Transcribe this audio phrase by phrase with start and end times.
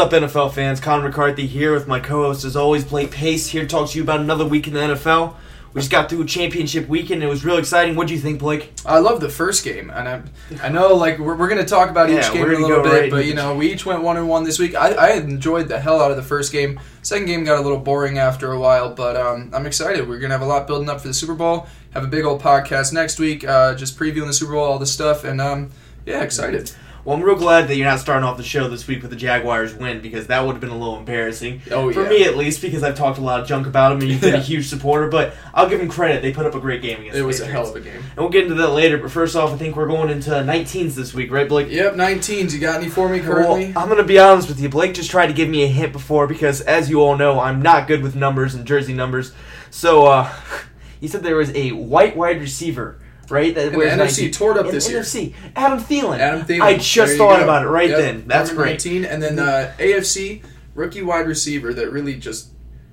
[0.00, 0.80] Up, NFL fans?
[0.80, 4.02] Con McCarthy here with my co-host, as always, Blake Pace, here to talk to you
[4.02, 5.34] about another week in the NFL.
[5.74, 7.22] We just got through championship weekend.
[7.22, 7.96] It was real exciting.
[7.96, 8.72] What do you think, Blake?
[8.86, 10.22] I love the first game, and I,
[10.62, 12.92] I know like we're, we're going to talk about each Yeah, game a little bit,
[12.92, 14.74] right but you know we each went one and one this week.
[14.74, 16.80] I, I enjoyed the hell out of the first game.
[17.02, 20.08] Second game got a little boring after a while, but um, I'm excited.
[20.08, 21.66] We're going to have a lot building up for the Super Bowl.
[21.90, 24.92] Have a big old podcast next week, uh, just previewing the Super Bowl, all this
[24.92, 25.70] stuff, and um,
[26.06, 26.72] yeah, excited.
[27.02, 29.16] Well, I'm real glad that you're not starting off the show this week with the
[29.16, 31.62] Jaguars win because that would have been a little embarrassing.
[31.70, 32.08] Oh, For yeah.
[32.10, 34.34] me, at least, because I've talked a lot of junk about them and you've been
[34.34, 36.20] a huge supporter, but I'll give them credit.
[36.20, 37.96] They put up a great game against It was a hell of a game.
[37.96, 40.94] And we'll get into that later, but first off, I think we're going into 19s
[40.94, 41.70] this week, right, Blake?
[41.70, 42.52] Yep, 19s.
[42.52, 43.66] You got any for me Well, currently?
[43.74, 44.68] I'm going to be honest with you.
[44.68, 47.62] Blake just tried to give me a hint before because, as you all know, I'm
[47.62, 49.32] not good with numbers and jersey numbers.
[49.70, 50.30] So, uh,
[51.00, 52.99] he said there was a white wide receiver,
[53.30, 53.54] right?
[53.54, 55.00] That the wears NFC 19 tore it up in this the year.
[55.02, 55.34] NFC.
[55.56, 56.18] Adam Thielen.
[56.18, 56.60] Adam Thielen.
[56.62, 57.44] I just thought go.
[57.44, 58.24] about it right Yep, then.
[58.26, 58.72] That's number great.
[58.84, 59.04] 19.
[59.04, 60.42] And then uh, AFC
[60.74, 62.48] rookie wide receiver that really just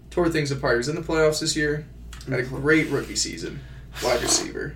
[0.10, 0.74] tore things apart.
[0.74, 1.86] He was in the playoffs this year.
[2.30, 3.60] Had a great rookie season.
[4.04, 4.76] Wide receiver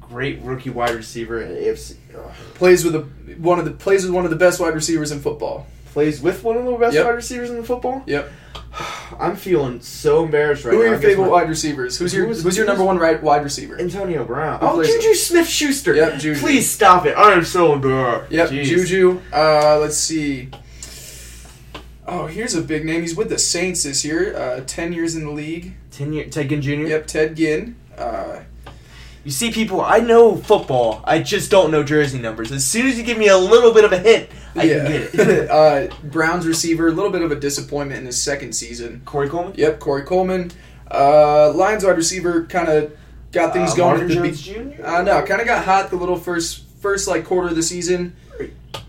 [0.00, 1.96] Great rookie wide receiver at AFC.
[2.14, 2.30] Ugh.
[2.54, 3.00] plays with a
[3.38, 5.66] one of the plays with one of the best wide receivers in football.
[5.86, 7.04] Plays with one of the best Yep.
[7.06, 8.02] wide receivers in the football.
[8.06, 8.30] Yep.
[9.20, 10.84] I'm feeling so embarrassed right Who now.
[10.84, 11.98] Who are your favorite wide receivers?
[11.98, 13.78] Who's your Who's- Who's your number one right wide receiver?
[13.78, 14.60] Antonio Brown.
[14.60, 15.94] Who Oh, Juju Smith Schuster.
[15.94, 16.40] Yep, Juju.
[16.40, 17.16] Please stop it.
[17.16, 18.32] I am so embarrassed.
[18.32, 18.64] Yep, Jeez.
[18.64, 19.20] Juju.
[19.32, 20.48] Uh, let's see.
[22.06, 23.00] Oh, here's a big name.
[23.02, 24.36] He's with the Saints this year.
[24.36, 25.74] Uh, Ten years in the league.
[25.90, 26.70] Ten year, Ted Ginn Jr.
[26.88, 27.76] Yep, Ted Ginn.
[27.96, 28.40] Uh,
[29.24, 31.00] You see, people, I know football.
[31.04, 32.50] I just don't know jersey numbers.
[32.50, 34.74] As soon as you give me a little bit of a hint, I yeah.
[34.82, 35.50] can get it.
[35.90, 36.88] uh, Browns receiver.
[36.88, 39.02] A little bit of a disappointment in his second season.
[39.04, 39.54] Corey Coleman.
[39.56, 40.50] Yep, Corey Coleman.
[40.90, 42.96] Uh, Lions wide receiver kind of
[43.30, 44.08] got things Uh, going.
[44.08, 44.84] The Jones be- Jr.
[44.84, 48.16] Uh, no, kind of got hot the little first first like quarter of the season.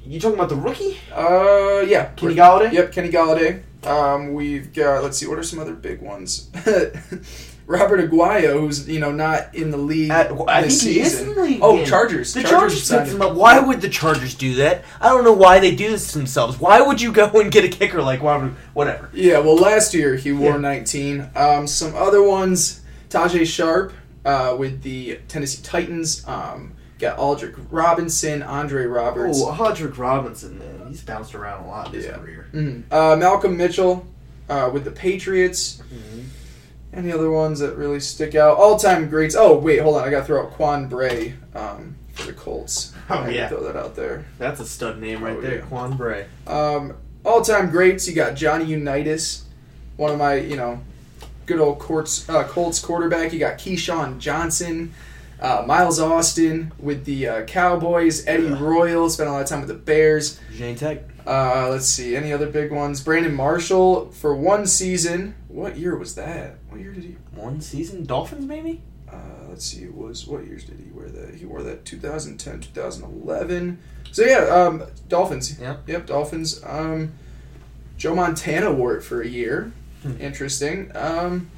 [0.05, 0.97] You talking about the rookie?
[1.13, 2.73] Uh, yeah, Kenny Golladay?
[2.73, 3.61] Yep, Kenny Golladay.
[3.85, 6.49] Um, we've got let's see, what are some other big ones?
[7.73, 11.11] Robert Aguayo, who's you know not in the league At- I this think he is
[11.11, 11.29] season.
[11.29, 11.85] in the league Oh, again.
[11.88, 12.34] Chargers.
[12.34, 13.22] The Chargers signed picked him.
[13.22, 13.35] up.
[13.35, 14.84] Why would the Chargers do that?
[15.01, 16.59] I don't know why they do this to themselves.
[16.59, 19.09] Why would you go and get a kicker like would- whatever?
[19.13, 20.57] Yeah, well, last year he wore Yeah.
[20.57, 21.29] 19.
[21.35, 23.94] Um, some other ones, Tajaé Sharpe
[24.25, 26.23] uh, with the Tennessee Titans.
[26.28, 29.41] Um, got Aldrick Robinson, Andre Roberts.
[29.41, 32.13] Oh, Hodrick Robinson, man, he's bounced around a lot in his Yeah.
[32.17, 32.47] career.
[32.53, 32.84] Mhm.
[32.91, 34.05] Uh, Malcolm Mitchell
[34.50, 35.81] uh, with the Patriots.
[36.93, 38.57] Any other ones that really stick out?
[38.57, 39.35] All time greats.
[39.35, 40.07] Oh, wait, hold on.
[40.07, 42.93] I got to throw out Quan Bray um, for the Colts.
[43.09, 43.49] Oh, I yeah.
[43.49, 44.25] Throw that out there.
[44.37, 45.61] That's a stud name right Oh, there, yeah.
[45.65, 46.25] Quan Bray.
[46.47, 46.93] Um,
[47.25, 48.07] all time greats.
[48.07, 49.43] You got Johnny Unitas,
[49.97, 50.81] one of my, you know,
[51.45, 53.33] good old Colts, uh, Colts quarterback.
[53.33, 54.93] You got Keyshawn Johnson,
[55.41, 58.57] uh, Miles Austin with the uh, Cowboys, Eddie Yeah.
[58.61, 60.39] Royal, spent a lot of time with the Bears.
[60.55, 60.99] Jane Tech.
[61.25, 62.99] Uh, let's see, any other big ones?
[63.01, 65.35] Brandon Marshall for one season.
[65.47, 66.57] What year was that?
[66.73, 67.17] What year did he?
[67.35, 68.81] One season, Dolphins maybe.
[69.07, 69.16] Uh,
[69.47, 71.35] let's see, it was what years did he wear that?
[71.35, 73.79] He wore that 2010, 2011.
[74.11, 75.59] So yeah, um, Dolphins.
[75.59, 75.78] Yeah.
[75.85, 76.63] Yep, Dolphins.
[76.66, 77.13] Um,
[77.95, 79.72] Joe Montana wore it for a year.
[80.01, 80.19] Hmm.
[80.19, 80.91] Interesting.
[80.95, 81.51] Um,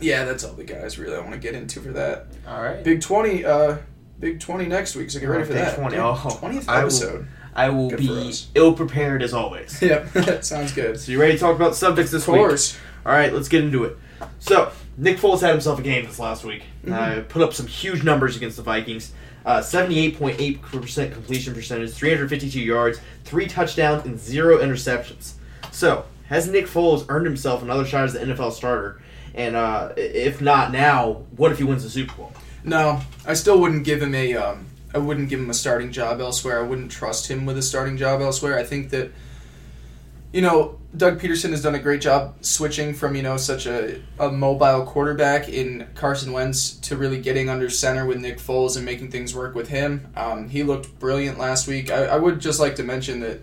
[0.00, 2.26] yeah, that's all the guys really I want to get into for that.
[2.48, 2.82] All right.
[2.82, 3.76] Big 20, uh,
[4.18, 5.76] Big 20 next week, so get ready for Big that.
[5.76, 7.28] 20, Dude, oh, 20th I will- episode.
[7.54, 9.80] I will be ill prepared as always.
[9.82, 10.98] Yep, that sounds good.
[10.98, 12.74] So you ready to talk about subjects this Of course.
[12.74, 12.80] week?
[13.06, 13.96] All right, let's get into it.
[14.38, 16.64] So Nick Foles had himself a game this last week.
[16.84, 16.92] Mm-hmm.
[16.92, 19.12] Uh, put up some huge numbers against the Vikings.
[19.44, 24.58] Uh, Seventy-eight point eight percent completion percentage, three hundred fifty-two yards, three touchdowns, and zero
[24.58, 25.32] interceptions.
[25.72, 29.00] So has Nick Foles earned himself another shot as the NFL starter?
[29.34, 32.32] And uh, if not now, what if he wins the Super Bowl?
[32.64, 34.34] No, I still wouldn't give him a.
[34.34, 36.58] Um, I wouldn't give him a starting job elsewhere.
[36.58, 38.58] I wouldn't trust him with a starting job elsewhere.
[38.58, 39.12] I think that
[40.32, 44.00] you know, Doug Pederson has done a great job switching from, you know, such a,
[44.18, 48.84] a mobile quarterback in Carson Wentz to really getting under center with Nick Foles and
[48.84, 50.08] making things work with him.
[50.16, 51.90] Um, he looked brilliant last week.
[51.90, 53.40] I, I would just like to mention that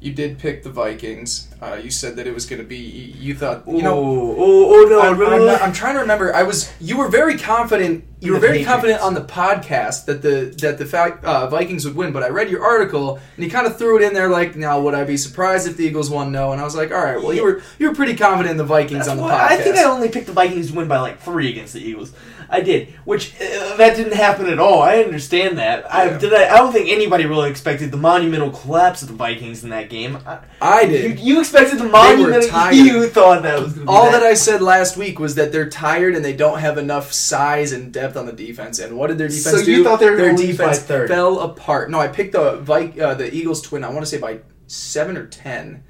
[0.00, 1.48] you did pick the Vikings.
[1.60, 4.84] Uh, you said that it was going to be, you thought, you know, oh, oh,
[4.84, 6.32] oh no, I'm, I'm, not- I'm trying to remember.
[6.32, 6.72] I was.
[6.80, 8.04] You were very confident.
[8.20, 8.70] You were very Patriots.
[8.72, 12.12] confident on the podcast that the that the fact, uh, Vikings would win.
[12.12, 14.80] But I read your article and you kind of threw it in there like, "Now
[14.80, 17.20] would I be surprised if the Eagles won?" No, and I was like, "All right,
[17.20, 19.56] well you were you were pretty confident in the Vikings That's on the podcast." I
[19.56, 22.12] think I only picked the Vikings to win by like three against the Eagles.
[22.50, 24.80] I did, which uh, that didn't happen at all.
[24.80, 25.92] I understand that.
[25.92, 26.32] I did.
[26.32, 29.90] I, I don't think anybody really expected the monumental collapse of the Vikings in that
[29.90, 30.18] game.
[30.26, 31.18] I, I did.
[31.20, 32.48] you expected the monumental.
[32.72, 35.68] You thought that was gonna be All that I said last week was that they're
[35.68, 38.78] tired and they don't have enough size and depth on the defense.
[38.78, 39.70] And what did their defense So do?
[39.70, 41.90] you thought they were their gonna lose by defense fell apart.
[41.90, 43.84] No, I picked the Vi- uh, the Eagles twin.
[43.84, 45.82] I want to say by seven or ten.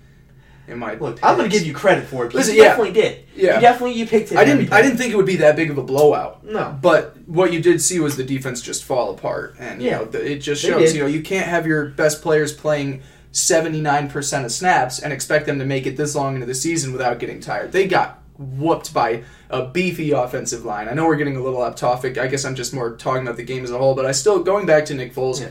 [0.68, 2.28] In my Look, I'm going to give you credit for it.
[2.28, 2.68] because Listen, you yeah.
[2.68, 3.24] definitely did.
[3.34, 3.54] Yeah.
[3.54, 4.38] you definitely you picked it.
[4.38, 4.70] I didn't.
[4.72, 6.44] I didn't think it would be that big of a blowout.
[6.44, 6.76] No.
[6.80, 9.98] But what you did see was the defense just fall apart, and you Yeah.
[9.98, 10.94] know th- it just shows.
[10.94, 15.12] You know you can't have your best players playing seventy nine percent of snaps and
[15.12, 17.72] expect them to make it this long into the season without getting tired.
[17.72, 20.88] They got whooped by a beefy offensive line.
[20.88, 22.18] I know we're getting a little off topic.
[22.18, 23.94] I guess I'm just more talking about the game as a whole.
[23.94, 25.40] But I still going back to Nick Foles.
[25.40, 25.48] Yeah.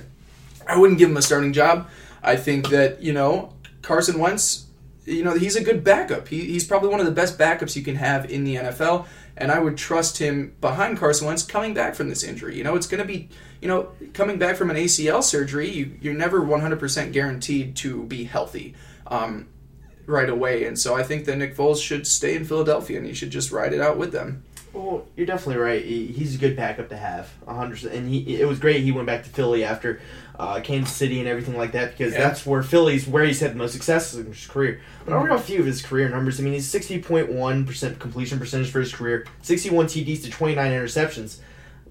[0.67, 1.87] I wouldn't give him a starting job.
[2.23, 4.65] I think that you know Carson Wentz,
[5.07, 6.27] you know he's a good backup.
[6.27, 9.51] He, he's probably one of the best backups you can have in the NFL, and
[9.51, 12.56] I would trust him behind Carson Wentz coming back from this injury.
[12.57, 13.30] You know it's going to be
[13.62, 15.69] you know coming back from an ACL surgery.
[15.69, 18.75] You, you're never 100% guaranteed to be healthy.
[19.07, 19.48] Um,
[20.06, 23.13] right away, and so I think that Nick Foles should stay in Philadelphia and he
[23.13, 24.44] should just ride it out with them.
[24.71, 25.83] Well, you're definitely right.
[25.83, 27.83] He- He's a good backup to have, hundred.
[27.86, 28.83] And he, it was great.
[28.83, 30.00] He went back to Philly after
[30.39, 32.19] uh, Kansas City and everything like that because Yeah.
[32.19, 34.79] that's where Philly's where he's had the most success in his career.
[35.05, 36.39] But I'll read off a few of his career numbers.
[36.39, 40.23] I mean, he's sixty point one percent completion percentage for his career, sixty one TDs
[40.23, 41.37] to twenty nine interceptions.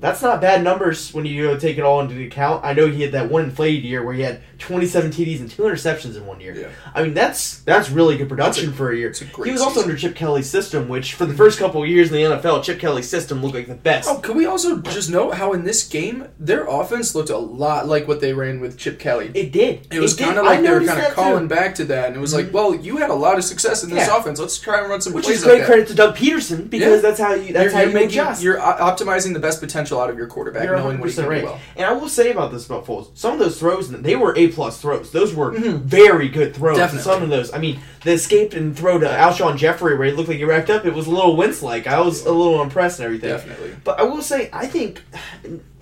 [0.01, 2.65] That's not bad numbers when you go take it all into account.
[2.65, 5.63] I know he had that one inflated year where he had 27 TDs and two
[5.63, 6.55] interceptions in one year.
[6.55, 6.69] Yeah.
[6.95, 9.11] I mean, that's that's really good production for a year.
[9.11, 9.91] a he was also season.
[9.91, 12.79] under Chip Kelly's system, which for the first couple of years in the NFL, Chip
[12.79, 14.09] Kelly's system looked like the best.
[14.09, 17.87] Oh, could we also just note how in this game their offense looked a lot
[17.87, 19.31] like what they ran with Chip Kelly?
[19.35, 19.87] It did.
[19.91, 21.55] It was kind of I like they were kind of calling too.
[21.55, 21.63] Mm-hmm.
[21.65, 23.91] back to that, and it was like, well, you had a lot of success in
[23.91, 24.19] this Yeah.
[24.19, 24.39] offense.
[24.39, 25.67] Let's try and run some Which plays is like great that.
[25.67, 27.09] credit to Doug Pederson because Yeah.
[27.09, 28.43] that's how you that's you're, how you making adjust.
[28.43, 31.39] you're optimizing the best potential out of your quarterback, You're knowing what he 100% can
[31.41, 31.61] do well.
[31.77, 34.49] And I will say about this about Foles, some of those throws they were A
[34.49, 35.11] plus throws.
[35.13, 36.77] Those were very good throws.
[36.77, 36.85] Mm-hmm.
[36.85, 37.03] Definitely.
[37.13, 40.29] Some of those, I mean, the escape and throw to Alshon Jeffery where he looked
[40.29, 40.85] like he racked up.
[40.85, 41.87] It was a little Wentz like.
[41.87, 43.31] I was a little impressed and everything.
[43.31, 43.77] Definitely.
[43.85, 45.03] But I will say, I think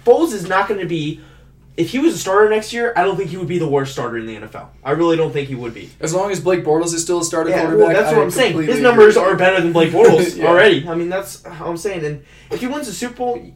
[0.04, 1.20] Foles is not going to be.
[1.76, 3.94] If he was a starter next year, I don't think he would be the worst
[3.94, 4.68] starter in the NFL.
[4.84, 5.90] I really don't think he would be.
[5.98, 8.30] As long as Blake Bortles is still a starter Yeah, quarterback, well, that's what I'm
[8.30, 8.62] saying.
[8.62, 9.32] His numbers agree.
[9.32, 10.46] are better than Blake Bortles Yeah.
[10.46, 10.88] already.
[10.88, 12.04] I mean, that's how I'm saying.
[12.04, 13.52] And if he wins the Super Bowl,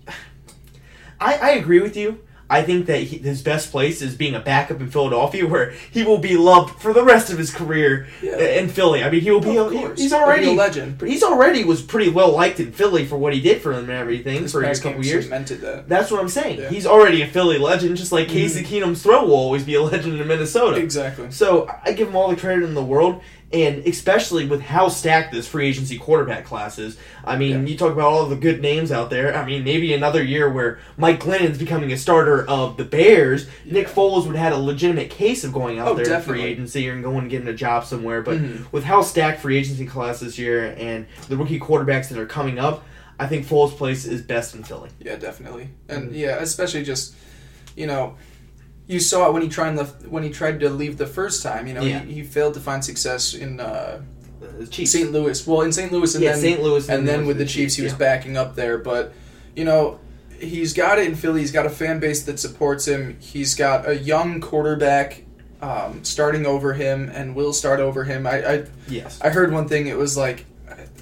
[1.21, 2.21] I, I agree with you.
[2.51, 6.03] I think that he, his best place is being a backup in Philadelphia, where he
[6.03, 8.39] will be loved for the rest of his career Yeah.
[8.39, 9.05] in Philly.
[9.05, 9.59] I mean, he will be.
[9.59, 10.01] Of he- course.
[10.01, 10.99] he's He'll be already a legend.
[11.03, 13.93] He's already was pretty well liked in Philly for what he did for them and
[13.93, 15.25] everything This for a couple years.
[15.25, 15.91] cemented that.
[15.91, 16.57] That's what I'm saying.
[16.61, 16.65] Yeah.
[16.67, 16.75] Mm-hmm.
[16.75, 20.19] He's already a Philly legend, just like Casey Keenum's throw will always be a legend
[20.19, 20.79] in Minnesota.
[20.79, 21.31] Exactly.
[21.31, 23.21] So I give him all the credit in the world,
[23.53, 26.99] and especially with how stacked this free agency quarterback class is.
[27.25, 27.69] I mean, Yeah.
[27.73, 29.35] you talk about all the good names out there.
[29.35, 33.89] I mean, maybe another year where Mike Glennon's becoming a starter of the Bears, Nick
[33.89, 36.89] Foles would have had a legitimate case of going out Oh, there in free agency
[36.89, 38.21] and going and getting a job somewhere.
[38.21, 38.67] But Mhm.
[38.71, 42.59] with how stacked free agency class this year and the rookie quarterbacks that are coming
[42.59, 42.85] up,
[43.19, 44.91] I think Foles' place is best in Philly.
[45.01, 46.15] Yeah, definitely, and Mm-hmm.
[46.15, 47.15] yeah, especially just
[47.77, 48.15] you know,
[48.89, 51.67] you saw it when he tried left, when he tried to leave the first time.
[51.69, 52.01] You know, Yeah.
[52.01, 54.01] he, he failed to find success in uh,
[54.71, 54.93] Chiefs.
[54.93, 55.13] St.
[55.13, 55.47] Louis.
[55.47, 55.93] Well, in St.
[55.93, 56.63] Louis, and Yeah, then St.
[56.63, 57.99] Louis and and then with the the Chiefs, he was yeah.
[57.99, 58.79] backing up there.
[58.79, 59.13] But
[59.55, 60.01] you know,
[60.41, 61.41] he's got it in Philly.
[61.41, 63.17] He's got a fan base that supports him.
[63.21, 65.23] He's got a young quarterback
[65.61, 68.27] um, starting over him, and will start over him.
[68.27, 69.21] I, I Yes.
[69.21, 69.87] I heard one thing.
[69.87, 70.47] It was like.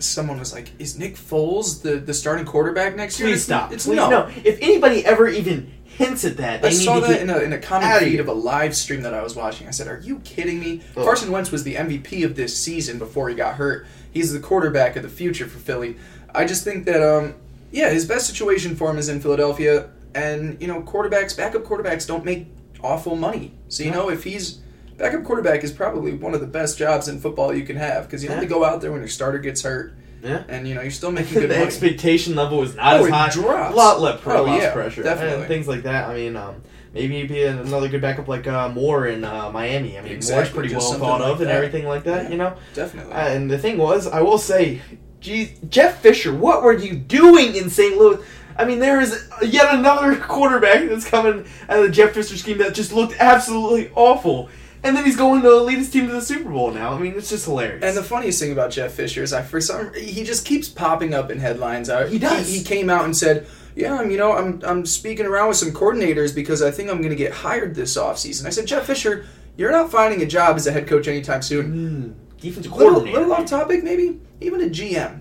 [0.02, 3.72] Someone was like, "Is Nick Foles the, the starting quarterback next year?" Please stop.
[3.72, 4.30] It's Please- no.
[4.44, 7.98] If anybody ever even hints at that, I saw that in a, in a comment
[8.00, 9.66] feed of a live stream that I was watching.
[9.66, 11.04] I said, "Are you kidding me?" Ugh.
[11.04, 13.86] Carson Wentz was the MVP of this season before he got hurt.
[14.12, 15.96] He's the quarterback of the future for Philly.
[16.34, 17.34] I just think that, um,
[17.70, 22.06] yeah, his best situation for him is in Philadelphia, and you know, quarterbacks, backup quarterbacks,
[22.06, 22.46] don't make
[22.82, 23.52] awful money.
[23.68, 24.58] So you know, if he's
[24.96, 28.22] backup quarterback is probably one of the best jobs in football you can have because
[28.22, 28.36] you Yeah.
[28.36, 30.42] only go out there when your starter gets hurt, Yeah.
[30.48, 31.62] and you know you're still making the good money.
[31.62, 33.28] expectation level is not Oh, as high.
[33.30, 33.74] drops.
[33.74, 35.02] A lot less Oh, yeah, pressure.
[35.02, 35.40] definitely.
[35.40, 36.08] And things like that.
[36.08, 36.56] I mean, um,
[36.94, 39.98] maybe be another good backup like uh, Moore in uh, Miami.
[39.98, 42.24] I mean, Moore's Exactly, pretty just well thought like of and everything like that.
[42.24, 42.30] Yeah.
[42.30, 42.52] You know.
[42.74, 43.12] Definitely.
[43.12, 44.80] Uh, and the thing was, I will say,
[45.20, 47.96] geez, Jeff Fisher, what were you doing in St.
[47.98, 48.18] Louis?
[48.58, 52.56] I mean, there is yet another quarterback that's coming out of the Jeff Fisher scheme
[52.58, 54.48] that just looked absolutely awful.
[54.86, 56.92] And then he's going to lead his team to the Super Bowl now.
[56.94, 57.82] I mean, it's just hilarious.
[57.82, 61.12] And the funniest thing about Jeff Fisher is, I for some he just keeps popping
[61.12, 61.90] up in headlines.
[61.90, 62.48] I, He does.
[62.52, 65.72] He, came out and said, "Yeah, I'm you know I'm I'm speaking around with some
[65.72, 69.26] coordinators because I think I'm going to get hired this offseason." I said, "Jeff Fisher,
[69.56, 72.12] you're not finding a job as a head coach anytime soon." Hmm.
[72.40, 73.18] defensive Little, coordinator.
[73.18, 75.20] little off topic, maybe even a GM.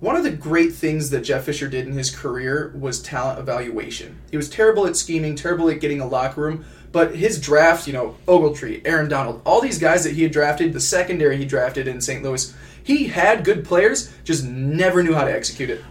[0.00, 4.18] One of the great things that Jeff Fisher did in his career was talent evaluation.
[4.32, 7.92] He was terrible at scheming, terrible at getting a locker room, but his draft, you
[7.92, 11.88] know, Ogletree, Aaron Donald, all these guys that he had drafted, the secondary he drafted
[11.88, 12.22] in St.
[12.22, 15.82] Louis, he had good players, just never knew how to execute it.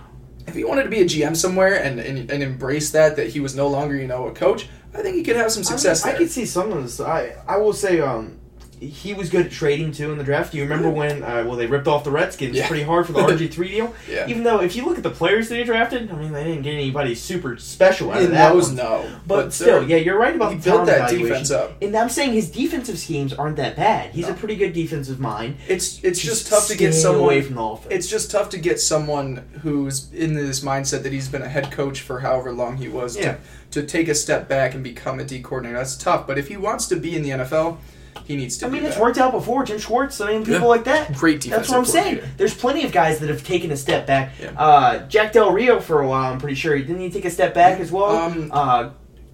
[0.47, 3.39] If he wanted to be a GM somewhere and, and, and embrace that, that he
[3.39, 6.09] was no longer, you know, a coach, I think he could have some success I,
[6.09, 6.15] there.
[6.15, 6.99] I could see some of this.
[6.99, 8.40] I I will say, um,
[8.81, 10.51] he was good at trading too in the draft.
[10.51, 11.21] Do you remember when?
[11.21, 12.67] Uh, well, they ripped off the Redskins Yeah.
[12.67, 13.93] pretty hard for the RG three deal.
[14.09, 14.27] Yeah.
[14.27, 16.63] Even though, if you look at the players that he drafted, I mean, they didn't
[16.63, 18.51] get anybody super special out of in that.
[18.53, 18.75] those, one.
[18.77, 19.05] no.
[19.27, 21.27] But, still, they're- yeah, you're right about he the built that evaluation.
[21.27, 21.81] defense up.
[21.81, 24.11] And I'm saying his defensive schemes aren't that bad.
[24.11, 24.33] He's No.
[24.33, 25.57] a pretty good defensive mind.
[25.67, 27.93] It's it's just, Just tough to get someone away from the offense.
[27.93, 31.71] It's just tough to get someone who's in this mindset that he's been a head
[31.71, 33.35] coach for however long he was Yeah.
[33.69, 35.77] to, to take a step back and become a D coordinator.
[35.77, 36.25] That's tough.
[36.25, 37.77] But if he wants to be in the NFL,
[38.25, 38.65] he needs to.
[38.65, 39.01] I mean, it's that.
[39.01, 39.63] worked out before.
[39.63, 40.19] Jim Schwartz.
[40.21, 40.65] I mean, people Yeah.
[40.67, 41.13] like that.
[41.13, 41.57] Great defense.
[41.61, 42.19] That's what I'm saying.
[42.37, 44.31] There's plenty of guys that have taken a step back.
[44.41, 44.51] Yeah.
[44.57, 46.31] Uh, Jack Del Rio for a while.
[46.31, 46.77] I'm pretty sure.
[46.77, 48.15] Didn't he take a step back as well?
[48.15, 48.89] Um, uh,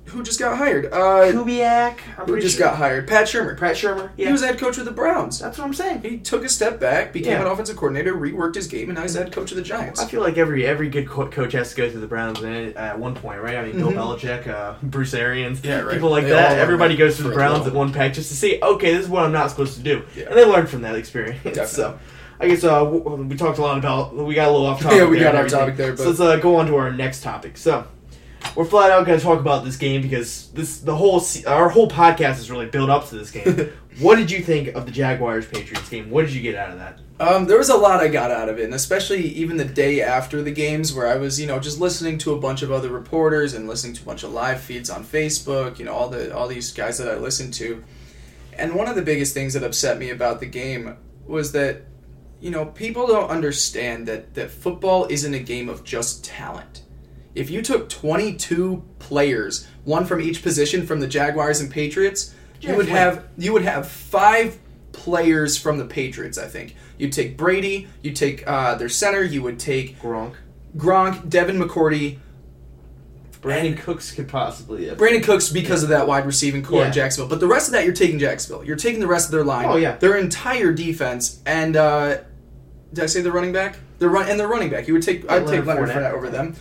[0.08, 0.86] Who just got hired?
[0.86, 1.98] Uh, Kubiak.
[2.18, 2.68] I'm who just sure.
[2.68, 3.08] got hired?
[3.08, 3.58] Pat Shurmur.
[3.58, 4.10] Pat Shurmur.
[4.18, 4.28] Yeah.
[4.28, 5.40] He was head coach of the Browns.
[5.40, 6.02] That's what I'm saying.
[6.02, 7.42] He took a step back, became Yeah.
[7.42, 10.00] an offensive coordinator, reworked his game, and now he's head coach of the Giants.
[10.02, 12.98] I feel like every every good co- coach has to go through the Browns at
[12.98, 13.58] one point, right?
[13.58, 15.68] I mean, Bill Belichick, uh, Bruce Arians, Mm-hmm.
[15.68, 15.94] Yeah, right.
[15.94, 16.58] people like They that.
[16.58, 19.24] Everybody goes through the Browns at one pack just to see, okay, this is what
[19.24, 20.26] I'm not supposed to do, Yeah.
[20.30, 21.38] and they learn from that experience.
[21.72, 22.00] So,
[22.40, 24.16] I guess uh, we talked a lot about.
[24.16, 24.98] We got a little off topic.
[25.00, 26.76] Yeah, we there got and off topic there, but- So let's uh, go on to
[26.78, 27.58] our next topic.
[27.58, 27.86] So.
[28.56, 31.90] We're flat out going to talk about this game because this the whole our whole
[31.90, 33.72] podcast is really built up to this game.
[34.00, 36.10] what did you think of the Jaguars Patriots game?
[36.10, 37.00] What did you get out of that?
[37.20, 40.02] Um, there was a lot I got out of it, and especially even the day
[40.02, 42.90] after the games, where I was, you know, just listening to a bunch of other
[42.90, 45.80] reporters and listening to a bunch of live feeds on Facebook.
[45.80, 47.84] You know, all the all these guys that I listened to,
[48.54, 51.82] and one of the biggest things that upset me about the game was that,
[52.40, 56.84] you know, people don't understand that that football isn't a game of just talent.
[57.36, 62.76] If you took 22 players, one from each position from the Jaguars and Patriots, you
[62.76, 64.58] would have you would have five
[64.92, 66.38] players from the Patriots.
[66.38, 70.34] I think you'd take Brady, you'd take uh, their center, you would take Gronk,
[70.76, 72.18] Gronk, Devin McCourty,
[73.42, 74.88] Brandon And- Cooks could possibly.
[74.88, 77.30] Have Brandin Cooks because of that wide receiving core in Jacksonville.
[77.30, 78.64] But the rest of that, you're taking Jacksonville.
[78.66, 79.66] You're taking the rest of their line.
[79.66, 79.96] Oh, yeah.
[79.98, 82.18] their entire defense, and uh,
[82.94, 83.78] did I say the running back?
[84.00, 84.88] The run and the running back.
[84.88, 85.30] You would take.
[85.30, 86.12] I'd take Leonard Leonard Fournette.
[86.12, 86.56] Fournette over them.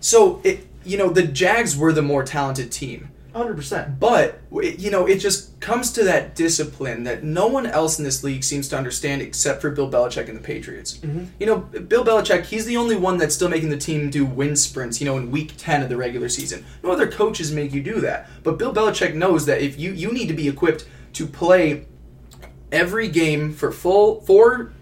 [0.00, 3.10] So it, you know, the Jags were the more talented team.
[3.34, 4.00] Hundred percent.
[4.00, 8.04] But it- you know, it just comes to that discipline that no one else in
[8.04, 10.96] this league seems to understand except for Bill Belichick and the Patriots.
[10.98, 11.24] Mm-hmm.
[11.38, 14.58] You know, Bill Belichick, he's the only one that's still making the team do wind
[14.58, 15.02] sprints.
[15.02, 18.00] You know, in week ten of the regular season, no other coaches make you do
[18.00, 18.30] that.
[18.42, 21.84] But Bill Belichick knows that if you you need to be equipped to play
[22.72, 24.72] every game for full four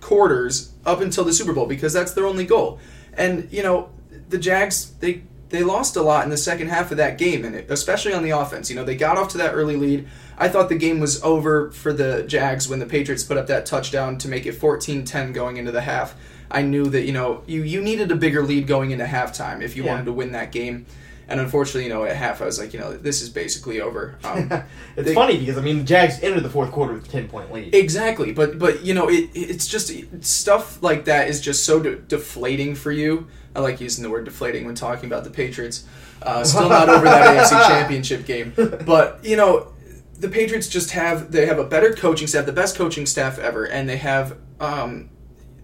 [0.00, 2.78] quarters up until the Super Bowl because that's their only goal.
[3.14, 3.90] And you know,
[4.32, 7.54] the Jags they they lost a lot in the second half of that game, and
[7.54, 8.70] it, especially on the offense.
[8.70, 10.08] You know, they got off to that early lead.
[10.38, 13.66] I thought the game was over for the Jags when the Patriots put up that
[13.66, 16.14] touchdown to make it 14-10 going into the half.
[16.50, 19.76] I knew that you know you you needed a bigger lead going into halftime if
[19.76, 19.90] you Yeah.
[19.92, 20.86] wanted to win that game.
[21.28, 24.18] And unfortunately, you know, at half I was like, you know, this is basically over.
[24.24, 24.50] Um,
[24.96, 27.28] It's they- funny because I mean the Jags entered the fourth quarter with a ten
[27.28, 27.74] point lead.
[27.74, 29.92] Exactly, but but you know it it's just
[30.24, 33.26] stuff like that is just so de- deflating for you.
[33.54, 35.84] I like using the word deflating when talking about the Patriots.
[36.22, 38.52] Uh, still not over that AFC Championship game,
[38.86, 39.72] but you know
[40.18, 43.64] the Patriots just have they have a better coaching staff, the best coaching staff ever,
[43.64, 45.10] and they have um,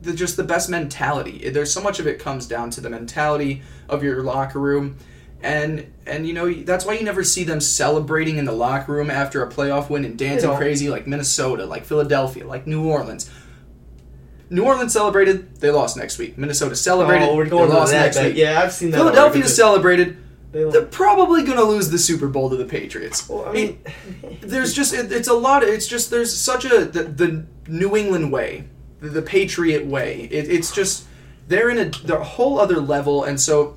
[0.02, 1.48] the, just the best mentality.
[1.48, 4.96] There's so much of it comes down to the mentality of your locker room.
[5.40, 9.08] And and you know that's why you never see them celebrating in the locker room
[9.08, 13.30] after a playoff win and dancing crazy like Minnesota, like Philadelphia, like New Orleans.
[14.50, 16.38] New Orleans celebrated, they lost next week.
[16.38, 18.14] Minnesota celebrated, oh, we're they going lost that.
[18.14, 18.36] next week.
[18.36, 18.96] Yeah, I've seen that.
[18.98, 20.16] Philadelphia celebrated.
[20.52, 23.28] They- They're probably going to lose the Super Bowl to the Patriots.
[23.28, 23.78] Well, I mean,
[24.40, 25.62] there's just it, it's a lot.
[25.62, 28.64] Of, It's just there's such a the, the New England way,
[29.00, 30.26] the, the Patriot way.
[30.30, 31.04] It, it's just
[31.48, 33.76] they're in a the whole other level, and so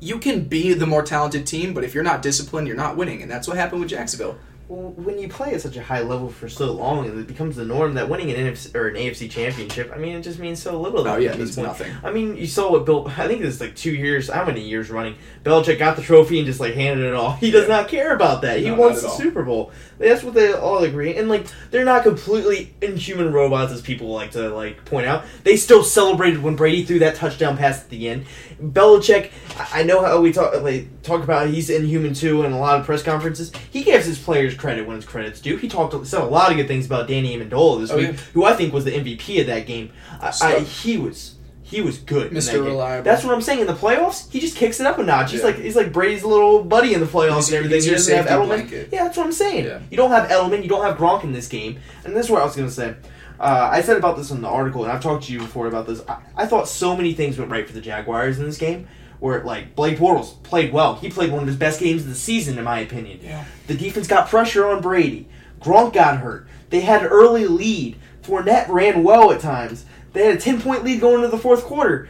[0.00, 3.20] you can be the more talented team, but if you're not disciplined, you're not winning,
[3.20, 4.38] and that's what happened with Jacksonville.
[4.68, 7.64] When you play at such a high level for so long, and it becomes the
[7.64, 10.78] norm that winning an NFC or an AFC championship, I mean, it just means so
[10.78, 11.08] little.
[11.08, 11.90] Oh, yeah, it means nothing.
[12.04, 13.08] I mean, you saw what Bill.
[13.08, 14.28] I think it's like two years.
[14.28, 15.14] How many years running?
[15.42, 17.40] Belichick got the trophy and just like handed it off.
[17.40, 17.76] He does Yeah.
[17.78, 18.58] not care about that.
[18.58, 19.16] He No, wants the all.
[19.16, 19.72] Super Bowl.
[19.98, 21.14] That's what they all agree.
[21.16, 25.24] And like, they're not completely inhuman robots as people like to like point out.
[25.44, 28.26] They still celebrated when Brady threw that touchdown pass at the end.
[28.62, 29.30] Belichick,
[29.72, 32.86] I know how we talk like talk about he's inhuman too in a lot of
[32.86, 33.52] press conferences.
[33.70, 35.56] He gives his players credit when his credit's due.
[35.56, 38.16] He talked said a lot of good things about Danny Amendola this Oh, week, yeah.
[38.34, 39.90] who I think was the MVP of that game.
[40.20, 42.32] I, I, he was he was good.
[42.32, 42.64] Mr.
[42.64, 43.04] Reliable.
[43.04, 43.60] That's what I'm saying.
[43.60, 45.32] In the playoffs, he just kicks it up a notch.
[45.32, 45.46] He's Yeah.
[45.46, 47.82] like he's like Brady's little buddy in the playoffs He's- and everything.
[47.82, 48.46] He doesn't have Edelman.
[48.46, 48.88] blanket.
[48.90, 49.66] Yeah, that's what I'm saying.
[49.66, 49.80] Yeah.
[49.90, 50.62] You don't have Edelman.
[50.62, 51.78] You don't have Gronk in this game.
[52.04, 52.94] And this is what I was gonna say.
[53.40, 55.86] Uh, I said about this in the article, and I've talked to you before about
[55.86, 56.02] this.
[56.08, 58.88] I, I thought so many things went right for the Jaguars in this game.
[59.20, 60.94] Where like Blake Bortles played well.
[60.94, 63.18] He played one of his best games of the season, in my opinion.
[63.20, 63.44] Yeah.
[63.66, 65.28] The defense got pressure on Brady.
[65.60, 66.46] Gronk got hurt.
[66.70, 67.96] They had an early lead.
[68.22, 69.84] Fournette ran well at times.
[70.12, 72.08] They had a ten point lead going into the fourth quarter.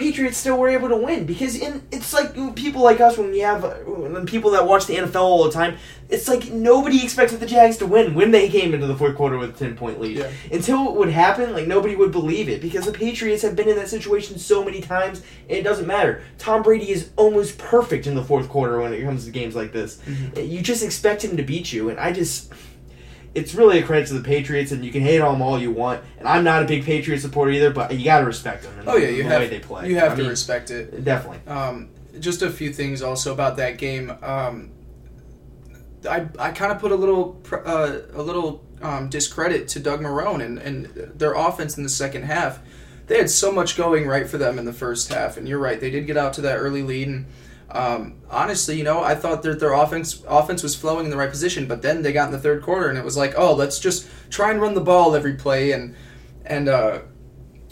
[0.00, 3.40] Patriots still were able to win because in it's like people like us when we
[3.40, 5.76] have when people that watch the NFL all the time.
[6.08, 9.36] It's like nobody expected the Jags to win when they came into the fourth quarter
[9.36, 10.16] with a ten point lead.
[10.16, 10.30] Yeah.
[10.50, 13.76] Until it would happen, like nobody would believe it because the Patriots have been in
[13.76, 15.22] that situation so many times.
[15.48, 16.22] It doesn't matter.
[16.38, 19.70] Tom Brady is almost perfect in the fourth quarter when it comes to games like
[19.70, 19.98] this.
[20.06, 20.40] Mm-hmm.
[20.40, 22.50] You just expect him to beat you, and I just
[23.34, 25.70] it's really a credit to the Patriots, and you can hate on them all you
[25.70, 26.02] want.
[26.18, 28.78] And I'm not a big Patriot supporter either, but you got to respect them.
[28.78, 29.88] And Oh yeah, the you way have they play.
[29.88, 31.04] you have I to mean, respect it.
[31.04, 31.40] Definitely.
[31.52, 34.10] Um, just a few things also about that game.
[34.22, 34.72] Um,
[36.08, 40.42] I I kind of put a little uh, a little um, discredit to Doug Marrone
[40.42, 42.58] and, and their offense in the second half.
[43.06, 45.80] They had so much going right for them in the first half, and you're right.
[45.80, 47.26] They did get out to that early lead, and
[47.72, 51.30] um, honestly, you know, I thought that their offense offense was flowing in the right
[51.30, 51.66] position.
[51.66, 54.08] But then they got in the third quarter, and it was like, oh, let's just
[54.30, 55.94] try and run the ball every play, and
[56.44, 57.00] and uh,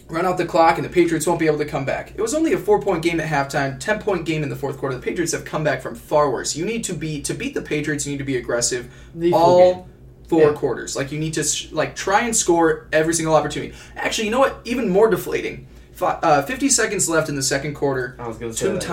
[0.09, 2.13] run out the clock, and the Patriots won't be able to come back.
[2.17, 4.79] It was only a four point game at halftime, ten point game in the fourth
[4.79, 4.95] quarter.
[4.97, 6.55] The Patriots have come back from far worse.
[6.57, 8.07] You need to be to beat the Patriots.
[8.07, 9.85] You need to be aggressive The all game.
[10.29, 10.53] four Yeah.
[10.53, 10.95] quarters.
[10.97, 13.75] Like you need to sh- like try and score every single opportunity.
[13.97, 14.61] Actually, you know what?
[14.65, 15.67] Even more deflating.
[16.01, 18.15] Uh, Fifty seconds left in the second quarter.
[18.21, 18.89] I was gonna say two that, yeah.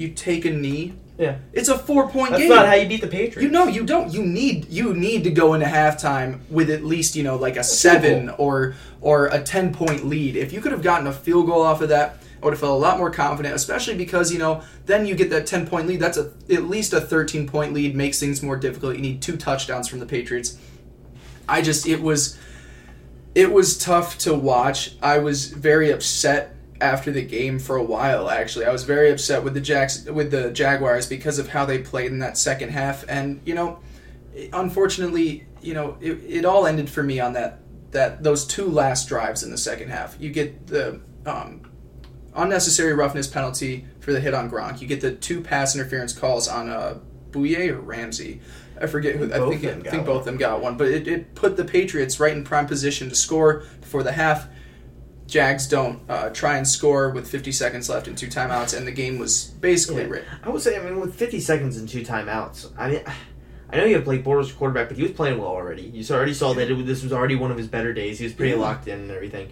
[0.00, 0.94] You take a knee.
[1.18, 1.36] Yeah.
[1.52, 2.48] It's a four point That's game.
[2.48, 3.42] not how you beat the Patriots.
[3.42, 4.10] You know, you don't.
[4.10, 7.62] You need you need to go into halftime with at least you know like a
[7.62, 10.36] seven or or a ten point lead.
[10.36, 12.72] If you could have gotten a field goal off of that, I would have felt
[12.72, 13.54] a lot more confident.
[13.54, 16.00] Especially because you know then you get that ten point lead.
[16.00, 18.96] That's a at least a thirteen point lead makes things more difficult.
[18.96, 20.56] You need two touchdowns from the Patriots.
[21.46, 22.38] I just it was
[23.34, 24.96] it was tough to watch.
[25.02, 28.30] I was very upset after the game for a while.
[28.30, 31.78] Actually, I was very upset with the Jacks with the Jaguars because of how they
[31.78, 33.04] played in that second half.
[33.08, 33.80] And you know,
[34.52, 39.08] unfortunately, you know, it, it all ended for me on that that those two last
[39.08, 40.16] drives in the second half.
[40.20, 41.62] You get the um,
[42.34, 44.80] unnecessary roughness penalty for the hit on Gronk.
[44.80, 46.98] You get the two pass interference calls on uh,
[47.30, 48.40] Bouye or Ramsey.
[48.80, 49.26] I forget who.
[49.26, 52.18] I think I think both of them got one, but it, it put the Patriots
[52.18, 54.48] right in prime position to score before the half.
[55.30, 58.92] Jags don't uh, try and score with 50 seconds left and two timeouts, and the
[58.92, 60.08] game was basically Yeah.
[60.08, 60.28] written.
[60.42, 63.00] I would say, I mean, with 50 seconds and two timeouts, I mean,
[63.72, 65.82] I know you have Blake Bortles quarterback, but he was playing well already.
[65.82, 68.18] You already saw that it, this was already one of his better days.
[68.18, 68.60] He was pretty Yeah.
[68.60, 69.48] locked in and everything.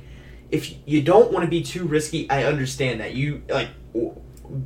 [0.51, 3.15] If you don't want to be too risky, I understand that.
[3.15, 3.69] You, like,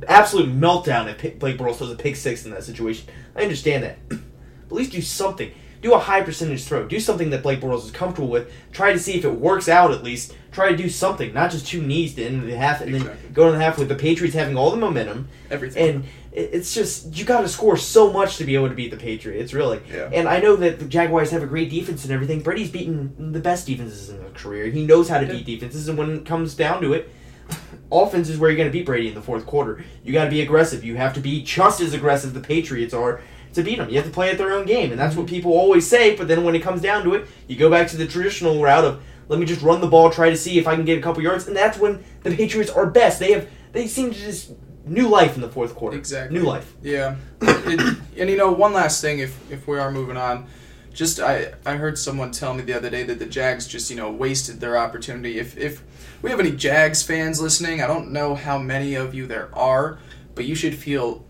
[0.07, 3.07] absolute meltdown if Blake Bortles throws a pick six in that situation.
[3.35, 3.97] I understand that.
[4.11, 5.51] at least do something.
[5.83, 6.87] Do a high percentage throw.
[6.87, 8.49] Do something that Blake Bortles is comfortable with.
[8.71, 10.33] Try to see if it works out at least.
[10.51, 13.47] Try to do something, not just two knees to end the half and then go
[13.47, 15.27] to the half with the Patriots having all the momentum.
[15.51, 15.95] Everything.
[15.95, 18.97] And it's just you got to score so much to be able to beat the
[18.97, 19.81] Patriots, really.
[19.91, 20.09] Yeah.
[20.13, 22.39] And I know that the Jaguars have a great defense and everything.
[22.41, 24.67] Brady's beaten the best defenses in his career.
[24.67, 25.33] He knows how to Yeah.
[25.33, 27.09] beat defenses, and when it comes down to it,
[27.91, 29.83] offense is where you're going to beat Brady in the fourth quarter.
[30.03, 30.83] You got to be aggressive.
[30.83, 33.19] You have to be just as aggressive the Patriots are
[33.53, 33.89] to beat them.
[33.89, 36.15] You have to play at their own game, and that's what people always say.
[36.15, 38.83] But then when it comes down to it, you go back to the traditional route
[38.85, 41.01] of let me just run the ball, try to see if I can get a
[41.01, 43.19] couple yards, and that's when the Patriots are best.
[43.19, 44.51] They have they seem to just
[44.85, 45.97] new life in the fourth quarter.
[45.97, 46.37] Exactly.
[46.37, 46.73] new life.
[46.81, 50.47] Yeah, It- and you know, one last thing, if if we are moving on,
[50.93, 53.95] just I I heard someone tell me the other day that the Jags just you
[53.95, 55.39] know wasted their opportunity.
[55.39, 55.81] If if
[56.21, 59.99] we have any Jags fans listening, I don't know how many of you there are,
[60.35, 61.25] but you should feel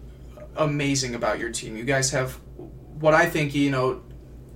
[0.55, 1.75] amazing about your team.
[1.75, 2.39] You guys have
[2.99, 4.01] what I think you know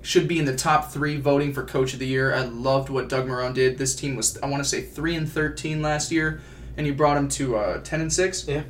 [0.01, 2.33] should be in the top three voting for coach of the year.
[2.33, 3.77] I loved what Doug Marrone did.
[3.77, 6.41] This team was I want to say three and thirteen last year,
[6.77, 8.47] and you brought him to uh, ten and six.
[8.47, 8.63] Yeah.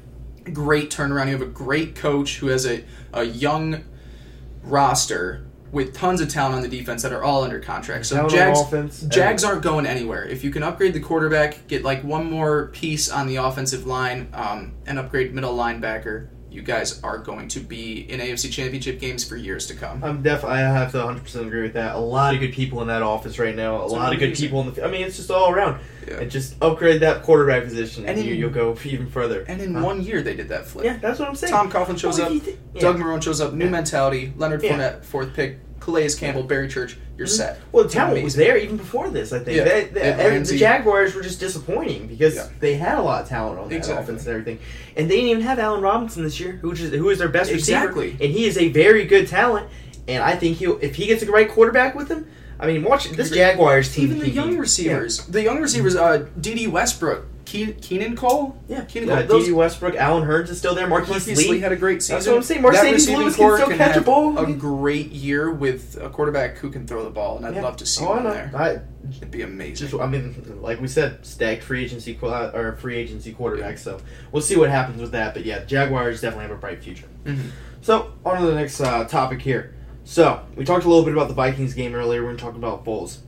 [0.54, 1.26] great turnaround.
[1.28, 3.84] You have a great coach who has a, a young
[4.64, 8.06] roster with tons of talent on the defense that are all under contract.
[8.06, 10.24] So Jags, offense, Jags aren't going anywhere.
[10.26, 14.30] If you can upgrade the quarterback, get like one more piece on the offensive line,
[14.34, 19.24] um, and upgrade middle linebacker, you guys are going to be in AFC Championship games
[19.28, 20.04] for years to come.
[20.04, 20.44] I'm def.
[20.46, 21.96] I have to 100 percent agree with that.
[21.96, 23.84] A lot of good people in that office right now.
[23.84, 24.86] A lot of good people in the.
[24.86, 25.80] I mean, it's just all around.
[26.08, 26.20] Yeah.
[26.22, 29.42] And just upgrade that quarterback position, and, And you, in- you'll go even further.
[29.48, 29.84] And in Huh?
[29.84, 30.86] one year, they did that flip.
[30.86, 31.52] yeah, that's what I'm saying.
[31.52, 32.44] Tom Coughlin shows Well, up.
[32.44, 32.82] did- yeah.
[32.82, 33.54] Doug Marrone shows up.
[33.54, 33.72] New Yeah.
[33.72, 34.32] mentality.
[34.38, 34.62] Leonard.
[34.62, 35.60] Fournette, fourth pick.
[35.88, 36.98] Calais Campbell, Barry Church.
[37.18, 37.60] You're set.
[37.72, 39.32] Well, the talent was there even before this.
[39.32, 39.64] I think Yeah.
[39.64, 40.02] They- they-
[40.36, 42.48] and the Jaguars were just disappointing because Yeah.
[42.60, 44.04] they had a lot of talent on that Exactly.
[44.04, 44.60] offense and everything,
[44.98, 47.50] and they didn't even have Allen Robinson this year, who is who is their best
[47.52, 48.08] Exactly.
[48.08, 49.68] receiver, and he is a very good talent.
[50.10, 52.26] And I think he'll if he gets the right quarterback with him.
[52.60, 54.06] I mean, watch this Jaguars team.
[54.08, 55.22] Even the young receivers.
[55.30, 58.58] The young receivers, uh, Dede Westbrook, Ke- Keelan Cole.
[58.68, 59.20] Yeah, Keelan yeah.
[59.22, 59.28] Cole.
[59.40, 60.86] Those, Dede Westbrook, Allen Hurns is still there.
[60.86, 61.50] Marquise, Marquise Lee.
[61.52, 62.16] Lee had a great season.
[62.18, 62.62] That's what I'm saying.
[62.62, 64.38] That Marcedes Lewis can core still catch a ball.
[64.38, 67.62] A great year with a quarterback who can throw the ball, and I'd Yeah.
[67.64, 68.34] love to see Oh, I one know.
[68.34, 68.52] there.
[68.54, 68.80] I,
[69.16, 69.88] It'd be amazing.
[69.88, 73.78] just, I mean, like we said, stacked free agency uh, or free agency quarterback.
[73.78, 74.00] So
[74.34, 75.34] we'll see what happens with that.
[75.34, 77.08] But yeah, Jaguars definitely have a bright future.
[77.26, 77.52] Mhm.
[77.82, 79.74] So on to the next uh, topic here.
[80.04, 82.22] So we talked a little bit about the Vikings game earlier.
[82.22, 83.20] We're going to talk about Foles.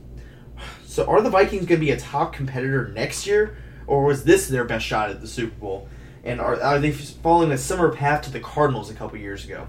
[0.84, 3.56] So are the Vikings going to be a top competitor next year,
[3.90, 5.88] or was this their best shot at the Super Bowl?
[6.22, 9.66] And are, are they following a similar path to the Cardinals a couple years ago?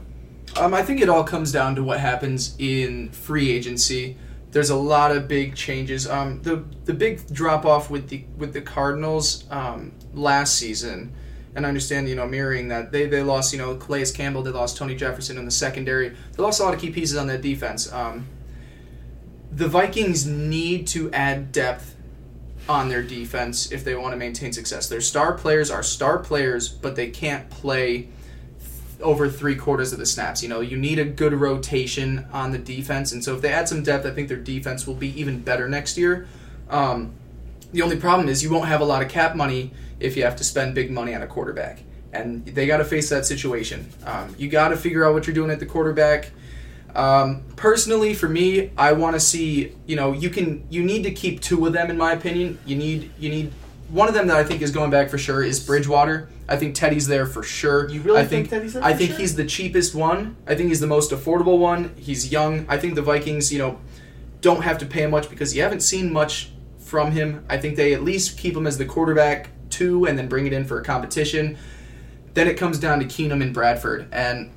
[0.57, 4.17] Um, I think it all comes down to what happens in free agency.
[4.51, 6.07] There's a lot of big changes.
[6.07, 11.13] Um, the the big drop off with the with the Cardinals um, last season,
[11.55, 14.51] and I understand you know mirroring that they they lost you know Calais Campbell, they
[14.51, 16.09] lost Tony Jefferson in the secondary.
[16.09, 17.91] They lost a lot of key pieces on that defense.
[17.91, 18.27] Um,
[19.51, 21.95] the Vikings need to add depth
[22.69, 24.87] on their defense if they want to maintain success.
[24.87, 28.09] Their star players are star players, but they can't play
[29.01, 30.43] over three quarters of the snaps.
[30.43, 33.67] You know, you need a good rotation on the defense, and so if they add
[33.67, 36.27] some depth, I think their defense will be even better next year.
[36.69, 37.13] Um,
[37.73, 40.35] the only problem is you won't have a lot of cap money if you have
[40.37, 41.81] to spend big money on a quarterback,
[42.13, 43.89] and they got to face that situation.
[44.05, 46.31] Um, you got to figure out what you're doing at the quarterback.
[46.95, 49.75] Um, personally, for me, I want to see.
[49.85, 50.65] You know, you can.
[50.69, 52.59] You need to keep two of them, in my opinion.
[52.65, 53.11] You need.
[53.19, 53.53] You need
[53.91, 56.29] one of them that I think is going back for sure is Bridgewater.
[56.47, 57.89] I think Teddy's there for sure.
[57.89, 59.19] You really I think Teddy's there I think sure?
[59.19, 60.37] he's the cheapest one.
[60.47, 61.93] I think he's the most affordable one.
[61.97, 62.65] He's young.
[62.69, 63.79] I think the Vikings, you know,
[64.39, 67.45] don't have to pay him much because you haven't seen much from him.
[67.49, 70.53] I think they at least keep him as the quarterback two and then bring it
[70.53, 71.57] in for a competition.
[72.33, 74.07] Then it comes down to Keenum and Bradford.
[74.11, 74.51] And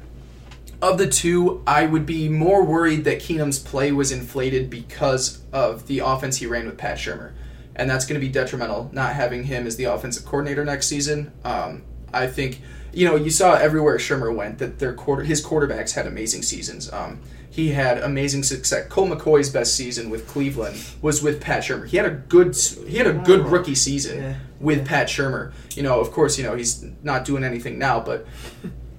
[0.83, 5.87] of the two, I would be more worried that Keenum's play was inflated because of
[5.87, 7.33] the offense he ran with Pat Shurmur.
[7.77, 11.33] And that's going to be detrimental, not having him as the offensive coordinator next season.
[11.45, 11.83] Um,
[12.13, 12.61] I think,
[12.93, 16.93] you know, you saw everywhere Shurmur went that their quarter, his quarterbacks had amazing seasons.
[16.93, 18.87] Um, he had amazing success.
[18.89, 21.87] Colt McCoy's best season with Cleveland was with Pat Shurmur.
[21.89, 22.57] He had a good,
[22.87, 24.35] he had a good rookie season Yeah.
[24.61, 25.53] with Pat Shurmur.
[25.77, 28.27] You know, of course, you know he's not doing anything now, but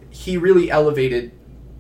[0.09, 1.31] he really elevated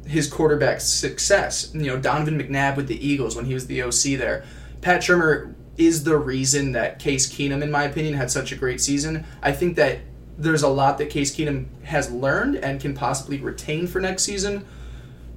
[0.07, 1.71] his quarterback success.
[1.73, 4.45] You know, Donovan McNabb with the Eagles when he was the OC there.
[4.81, 8.79] Pat Shurmur is the reason that Case Keenum, in my opinion, had such a great
[8.79, 9.25] season.
[9.41, 9.99] I think that
[10.37, 14.65] there's a lot that Case Keenum has learned and can possibly retain for next season.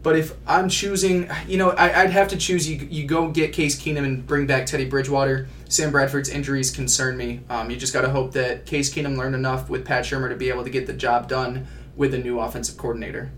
[0.02, 2.68] But if I'm choosing, you know, I, I'd have to choose.
[2.68, 5.48] You, you go get Case Keenum and bring back Teddy Bridgewater.
[5.68, 7.40] Sam Bradford's injuries concern me.
[7.50, 10.37] Um, you just got to hope that Case Keenum learned enough with Pat Shurmur to
[10.37, 13.33] be able to get the job done with a new offensive coordinator.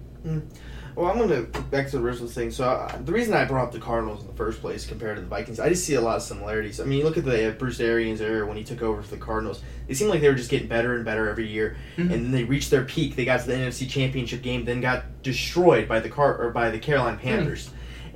[1.00, 2.50] Well, I'm going to back to the original thing.
[2.50, 5.22] So uh, the reason I brought up the Cardinals in the first place compared to
[5.22, 6.78] the Vikings, I just see a lot of similarities.
[6.78, 9.08] I mean, you look at the uh, Bruce Arians era when he took over for
[9.08, 9.62] the Cardinals.
[9.88, 12.44] They seemed like they were just getting better and better every year, and then they
[12.44, 13.16] reached their peak.
[13.16, 16.68] They got to the NFC Championship game, then got destroyed by the Car or by
[16.68, 17.70] the Carolina Panthers.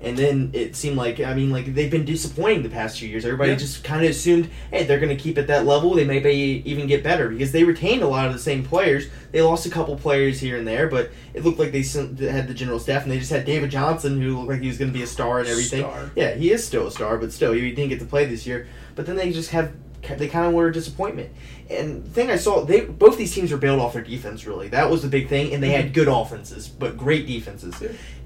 [0.04, 3.24] And then it seemed like I mean like they've been disappointing the past few years.
[3.24, 3.56] Everybody Yeah.
[3.56, 5.94] just kind of assumed, hey, they're going to keep at that level.
[5.94, 9.06] They may be even get better because they retained a lot of the same players.
[9.32, 12.54] They lost a couple players here and there, but it looked like they had the
[12.54, 14.96] general staff, and they just had David Johnson, who looked like he was going to
[14.96, 15.80] be a star and everything.
[15.80, 16.10] Star.
[16.14, 18.68] Yeah, he is still a star, but still, he didn't get to play this year.
[18.94, 19.72] But then they just have
[20.18, 21.32] they kind of were a disappointment.
[21.70, 24.46] And the thing I saw, they both these teams were built off their defense.
[24.46, 25.94] Really, that was the big thing, and they had mm-hmm.
[25.94, 27.74] good offenses, but great defenses.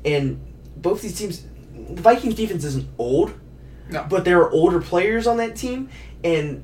[0.04, 0.40] And
[0.76, 1.46] both these teams,
[1.90, 3.32] Vikings defense isn't old,
[3.90, 4.06] No.
[4.08, 5.88] but there are older players on that team,
[6.22, 6.62] and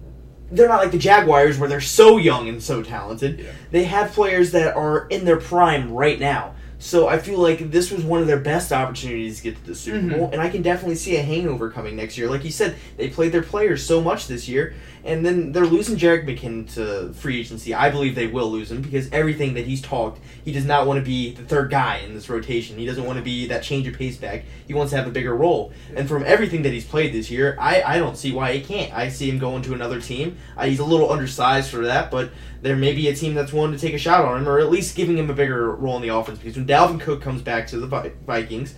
[0.50, 3.40] they're not like the Jaguars where they're so young and so talented.
[3.40, 3.46] Yeah.
[3.70, 6.54] They have players that are in their prime right now.
[6.78, 9.74] So I feel like this was one of their best opportunities to get to the
[9.74, 10.10] Super Mhm.
[10.10, 12.28] Bowl, and I can definitely see a hangover coming next year.
[12.28, 14.74] Like you said, they played their players so much this year,
[15.05, 17.75] And then they're losing Jerick McKinnon to free agency.
[17.75, 20.99] I believe they will lose him because everything that he's talked, he does not want
[20.99, 22.79] to be the third guy in this rotation.
[22.79, 24.45] He doesn't want to be that change of pace back.
[24.67, 25.73] He wants to have a bigger role.
[25.95, 28.95] And from everything that he's played this year, I, I don't see why he can't.
[28.95, 30.38] I see him going to another team.
[30.57, 32.31] Uh, he's a little undersized for that, but
[32.62, 34.71] there may be a team that's willing to take a shot on him or at
[34.71, 36.38] least giving him a bigger role in the offense.
[36.38, 38.75] Because when Dalvin Cook comes back to the Vikings,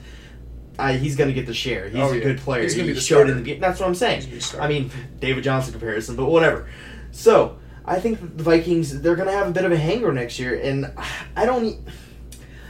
[0.79, 1.89] uh, he's going to get the share.
[1.89, 2.23] He's Oh, a yeah.
[2.23, 2.63] good player.
[2.63, 3.61] He's gonna be the showed in the game.
[3.61, 4.17] That's what I'm saying.
[4.23, 4.65] He's gonna be the starter.
[4.65, 6.69] I mean, David Johnson comparison, but whatever.
[7.13, 10.39] So I think the Vikings they're going to have a bit of a hangover next
[10.39, 10.93] year, and
[11.37, 11.79] I don't.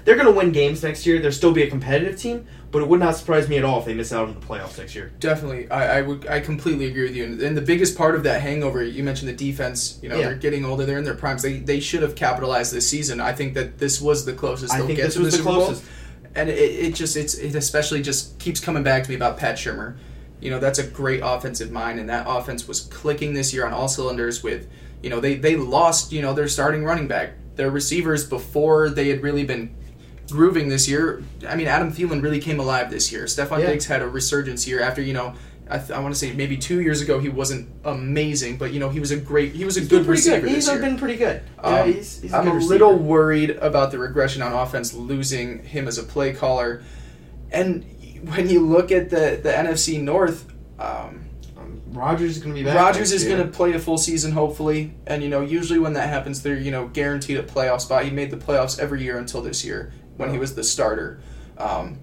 [0.05, 1.19] They're going to win games next year.
[1.21, 3.87] They'll still be a competitive team, but it would not surprise me at all if
[3.87, 5.11] they miss out on the playoffs next year.
[5.19, 6.29] Definitely, I, I would.
[6.29, 7.25] I completely agree with you.
[7.25, 9.99] And, and the biggest part of that hangover, you mentioned the defense.
[10.03, 10.27] You know, Yeah.
[10.27, 10.87] they're getting older.
[10.87, 11.43] They're in their primes.
[11.43, 13.21] They they should have capitalized this season.
[13.21, 15.43] I think that this was the closest I they'll think get this to was the
[15.43, 15.75] the Super Bowl.
[16.37, 19.57] And it, it just it's it especially just keeps coming back to me about Pat
[19.57, 19.97] Shurmur.
[20.41, 23.73] You know, that's a great offensive mind, and that offense was clicking this year on
[23.73, 24.43] all cylinders.
[24.43, 24.69] With
[25.03, 29.09] you know, they they lost you know their starting running back, their receivers before they
[29.09, 29.75] had really been
[30.31, 31.23] grooving this year.
[31.49, 33.25] I mean, Adam Thielen really came alive this year.
[33.25, 33.67] Stefon Yeah.
[33.67, 35.35] Diggs had a resurgence year after you know.
[35.69, 38.79] I, th- I want to say maybe two years ago he wasn't amazing, but you
[38.81, 40.51] know he was a great he was a He's good receiver good.
[40.51, 40.79] He's year.
[40.81, 41.43] been pretty good.
[41.63, 42.73] Yeah, Um, he's, he's a I'm a receiver.
[42.75, 46.83] little worried about the regression on offense, losing him as a play caller.
[47.51, 47.85] And
[48.29, 51.25] when you look at the, the NFC North, um,
[51.57, 52.77] Um, Rodgers is going to be back.
[52.77, 54.95] Rodgers is going to play a full season, hopefully.
[55.07, 58.05] And, you know, usually when that happens, they're, you know, guaranteed a playoff spot.
[58.05, 61.21] He made the playoffs every year until this year when he was the starter.
[61.59, 61.99] Um,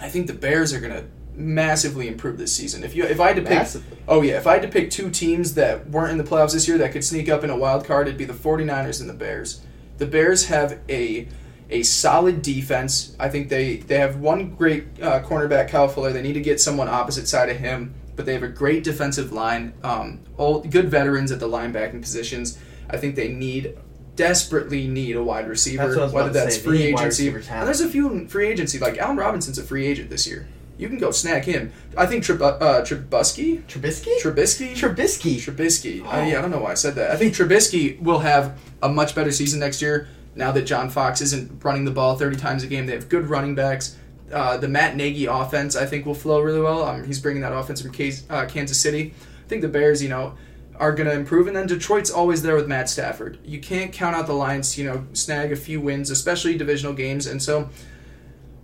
[0.00, 1.04] I think the Bears are going to
[1.40, 2.84] massively improve this season.
[2.84, 3.98] If you if I had to pick Massively.
[4.06, 6.68] Oh yeah, if I had to pick two teams that weren't in the playoffs this
[6.68, 9.14] year that could sneak up in a wild card, it'd be the 49ers and the
[9.14, 9.62] Bears.
[9.98, 11.28] The Bears have a
[11.70, 13.16] a solid defense.
[13.18, 16.12] I think they they have one great uh, cornerback, Kyle Fuller.
[16.12, 19.32] They need to get someone opposite side of him, but they have a great defensive
[19.32, 19.74] line.
[19.82, 22.58] Um, all good veterans at the linebacking positions.
[22.88, 23.76] I think they need
[24.16, 26.62] desperately need a wide receiver, That's what I was whether that's say.
[26.62, 27.28] Free agency.
[27.28, 30.46] And there's a few in free agency, like Allen Robinson's a free agent this year.
[30.80, 31.72] You can go snag him.
[31.96, 34.18] I think Trib- uh, Trubisky, Trubisky?
[34.18, 35.36] Trubisky, Trubisky.
[35.36, 36.02] Trubisky.
[36.02, 36.08] Oh.
[36.08, 37.10] I, yeah, I don't know why I said that.
[37.10, 40.08] I think Trubisky will have a much better season next year.
[40.34, 43.28] Now that John Fox isn't running the ball 30 times a game, they have good
[43.28, 43.98] running backs.
[44.32, 46.84] Uh, the Matt Nagy offense, I think, will flow really well.
[46.84, 49.12] Um, he's bringing that offense from Case, uh, Kansas City.
[49.44, 50.34] I think the Bears, you know,
[50.76, 51.46] are going to improve.
[51.46, 53.38] And then Detroit's always there with Matt Stafford.
[53.44, 57.26] You can't count out the Lions you know, snag a few wins, especially divisional games.
[57.26, 57.68] And so,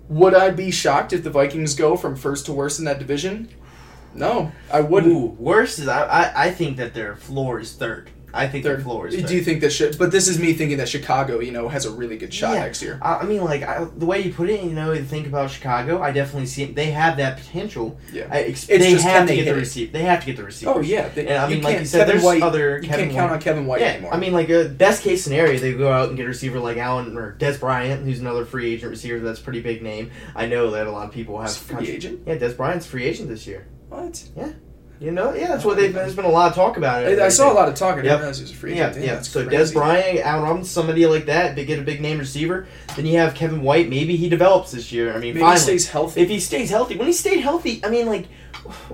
[0.08, 3.48] would I be shocked if the Vikings go from first to worst in that division?
[4.14, 5.12] No, I wouldn't.
[5.12, 8.10] Ooh, worse is I, I I think that their floor is third.
[8.36, 8.82] I think their Third.
[8.84, 9.22] floor is.
[9.22, 9.70] Do you think that?
[9.70, 9.98] should?
[9.98, 12.60] but this is me thinking that Chicago, you know, has a really good shot Yeah.
[12.60, 12.98] next year.
[13.02, 15.50] I, I mean, like I, the way you put it, you know, you think about
[15.50, 16.02] Chicago.
[16.02, 16.74] I definitely see it.
[16.74, 17.98] They have that potential.
[18.12, 18.28] Yeah.
[18.30, 19.92] I, It's they just, have to they get the receiver.
[19.92, 20.72] They have to get the receiver.
[20.76, 23.06] Oh yeah, they, And I mean, like you said, Kevin there's White, other You Kevin
[23.06, 23.36] can't count White.
[23.36, 24.14] on Kevin White yeah, anymore.
[24.14, 26.76] I mean, like a best case scenario, they go out and get a receiver like
[26.76, 29.18] Allen or Dez Bryant, who's another free agent receiver.
[29.20, 30.10] That's a pretty big name.
[30.34, 31.52] I know that a lot of people have.
[31.56, 32.20] Free agent?
[32.26, 33.66] Yeah, Dez Bryant's free agent this year.
[33.88, 34.22] what?
[34.98, 35.92] You know, yeah, that's what they've.
[35.92, 37.18] There's been a lot of talk about it.
[37.18, 37.92] I, I saw a lot of talk.
[37.94, 38.18] I didn't Yep.
[38.20, 39.04] realize he was a free Yeah, agent.
[39.04, 39.14] yeah.
[39.16, 39.74] that's So Dez crazy.
[39.74, 42.66] Bryant, Allen Robinson, somebody like that, they get a big name receiver.
[42.96, 43.90] Then you have Kevin White.
[43.90, 45.10] Maybe he develops this year.
[45.12, 46.22] I mean, Maybe he stays healthy.
[46.22, 48.26] If he stays healthy, when he stayed healthy, I mean, like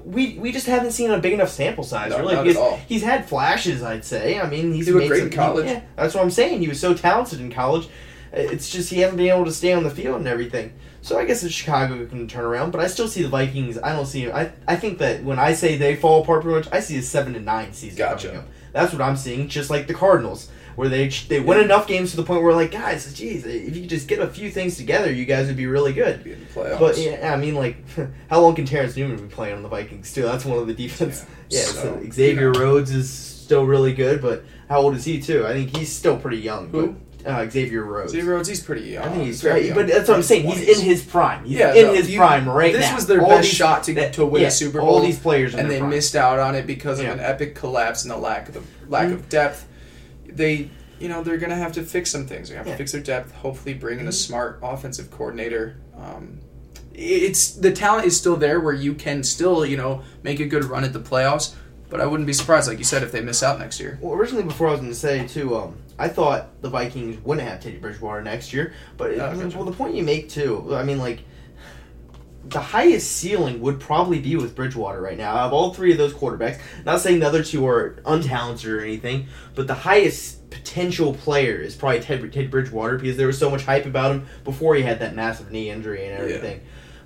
[0.05, 2.11] we we just haven't seen a big enough sample size.
[2.11, 2.81] No, really, not at because all.
[2.89, 3.83] he's had flashes.
[3.85, 4.41] I'd say.
[4.41, 5.67] I mean, he's He made great some- in college.
[5.67, 6.61] yeah, that's what I'm saying.
[6.61, 7.89] He was so talented in college.
[8.33, 10.73] It's just he hasn't been able to stay on the field and everything.
[11.03, 13.77] So I guess if Chicago can turn around, but I still see the Vikings.
[13.77, 14.31] I don't see.
[14.31, 17.03] I I think that when I say they fall apart, pretty much, I see a
[17.03, 18.29] seven to nine season Gotcha.
[18.29, 18.49] coming up.
[18.73, 19.49] That's what I'm seeing.
[19.49, 22.71] Just like the Cardinals, where they they win enough games to the point where like
[22.71, 25.93] guys, geez, if you just get a few things together, you guys would be really
[25.93, 26.23] good.
[26.23, 26.79] Be in the playoffs.
[26.79, 27.77] But yeah, I mean, like,
[28.31, 30.23] how long can Terence Newman be playing on the Vikings too?
[30.23, 31.27] That's one of the defense.
[31.49, 32.53] Yeah, Yeah, so, so Xavier.
[32.53, 35.45] Rhodes is still really good, but how old is he too?
[35.47, 36.69] I think he's still pretty young.
[36.69, 36.87] Who?
[36.87, 38.13] But, uh, Xavier Rhodes.
[38.13, 39.05] Xavier Rhodes, he's pretty young.
[39.05, 39.77] I think he's very right, young.
[39.77, 40.47] but that's what I'm saying.
[40.49, 40.79] He's 20s.
[40.81, 41.45] in his prime.
[41.45, 42.87] He's Yeah, in no, his you- prime right this now.
[42.89, 44.89] This was their All best these- shot to, that- to win yeah, a Super Bowl.
[44.89, 45.91] All these players, in and they prime.
[45.91, 49.11] missed out on it because of an epic collapse and the lack of the lack
[49.13, 49.67] of depth.
[50.27, 52.49] They, you know, they're gonna have to fix some things.
[52.49, 52.73] They have Yeah.
[52.73, 53.33] to fix their depth.
[53.35, 55.77] Hopefully, bring in a smart offensive coordinator.
[55.97, 56.39] Um,
[56.95, 60.65] it's the talent is still there where you can still, you know, make a good
[60.65, 61.55] run at the playoffs.
[61.89, 63.99] But I wouldn't be surprised, like you said, if they miss out next year.
[64.01, 67.47] Well, originally, before I was going to say too, um, I thought the Vikings wouldn't
[67.47, 69.57] have Teddy Bridgewater next year, but it, Oh, gotcha.
[69.57, 71.21] well, the point you make too, I mean, like
[72.45, 75.37] the highest ceiling would probably be with Bridgewater right now.
[75.37, 79.29] Of all three of those quarterbacks, not saying the other two are untalented or anything,
[79.55, 83.63] but the highest potential player is probably Ted, Ted Bridgewater because there was so much
[83.65, 86.61] hype about him before he had that massive knee injury and everything.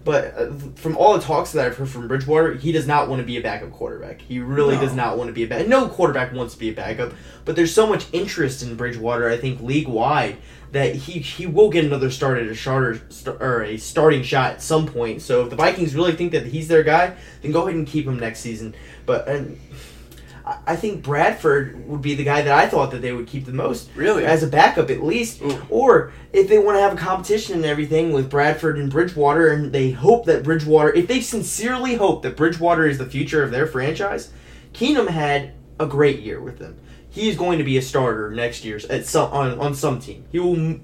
[0.07, 3.21] But uh, from all the talks that I've heard from Bridgewater, he does not want
[3.21, 4.21] to be a backup quarterback.
[4.23, 4.81] He really No.
[4.81, 5.67] does not want to be a backup.
[5.67, 7.13] No quarterback wants to be a backup,
[7.45, 10.37] but there's so much interest in Bridgewater, I think, league wide,
[10.71, 14.53] that he, he will get another start at a starter st- or a starting shot
[14.53, 15.23] at some point.
[15.23, 18.07] So if the Vikings really think that he's their guy, then go ahead and keep
[18.07, 18.77] him next season.
[19.07, 19.59] But and
[20.67, 23.53] I- think Bradford would be the guy that I thought that they would keep the
[23.53, 23.91] most.
[23.97, 24.25] Really?
[24.25, 25.43] As a backup, at least.
[25.43, 25.61] Ooh.
[25.69, 29.73] Or if they want to have a competition and everything with Bradford and Bridgewater, and
[29.73, 33.67] they hope that Bridgewater, if they sincerely hope that Bridgewater is the future of their
[33.67, 34.31] franchise,
[34.73, 36.77] Keenum had a great year with them.
[37.09, 40.27] He is going to be a starter next year at some on, on some team.
[40.31, 40.79] He will,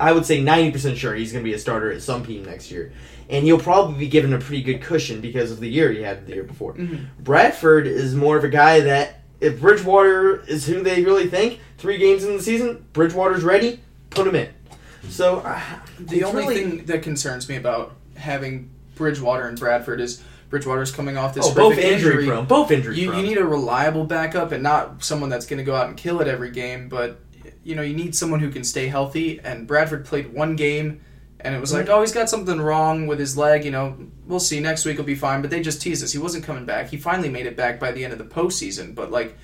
[0.00, 2.44] I would say, ninety percent sure he's going to be a starter at some team
[2.44, 2.92] next year,
[3.28, 6.26] and he'll probably be given a pretty good cushion because of the year he had
[6.26, 6.76] the year before.
[7.20, 11.98] Bradford is more of a guy that if Bridgewater is who they really think, three
[11.98, 14.48] games in the season, Bridgewater's ready, put him in.
[15.08, 15.60] So uh,
[15.98, 21.16] The only really- thing that concerns me about having Bridgewater and Bradford is Bridgewater's coming
[21.18, 22.26] off this oh, both injury, injury.
[22.26, 23.20] prone, both injury You, prone.
[23.22, 26.20] you need a reliable backup and not someone that's going to go out and kill
[26.20, 27.20] it every game, but
[27.64, 29.40] you know you need someone who can stay healthy.
[29.40, 31.00] And Bradford played one game,
[31.44, 31.80] and it was mm-hmm.
[31.80, 33.64] like, oh, he's got something wrong with his leg.
[33.64, 34.60] You know, we'll see.
[34.60, 35.42] Next week he'll be fine.
[35.42, 36.10] But they just teased us.
[36.10, 36.88] He wasn't coming back.
[36.88, 38.94] He finally made it back by the end of the postseason.
[38.94, 39.36] But like,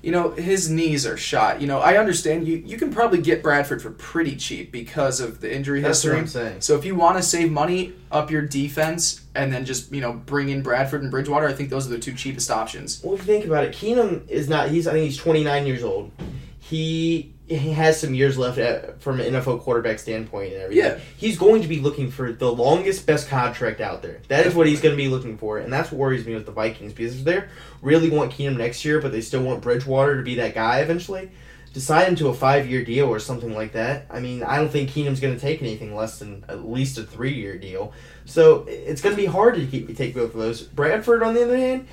[0.00, 1.60] you know, his knees are shot.
[1.60, 2.56] You know, I understand you.
[2.56, 6.20] You can probably get Bradford for pretty cheap because of the injury That's what history.
[6.20, 6.60] I'm saying.
[6.62, 10.14] So if you want to save money, up your defense, and then just you know
[10.14, 13.02] bring in Bradford and Bridgewater, I think those are the two cheapest options.
[13.04, 14.70] Well, if you think about it, Keenum is not.
[14.70, 14.86] He's.
[14.86, 16.10] I think he's 29 years old.
[16.58, 20.84] He he has some years left at, from an NFL quarterback standpoint and everything.
[20.84, 20.98] Yeah.
[21.16, 24.20] He's going to be looking for the longest, best contract out there.
[24.28, 26.46] That is what he's going to be looking for, and that's what worries me with
[26.46, 27.44] the Vikings because if they
[27.82, 31.30] really want Keenum next year, but they still want Bridgewater to be that guy eventually,
[31.74, 34.06] decide him to a five-year deal or something like that.
[34.08, 37.02] I mean, I don't think Keenum's going to take anything less than at least a
[37.02, 37.92] three-year deal.
[38.24, 40.62] So it's going to be hard to keep take both of those.
[40.62, 41.88] Bradford, on the other hand,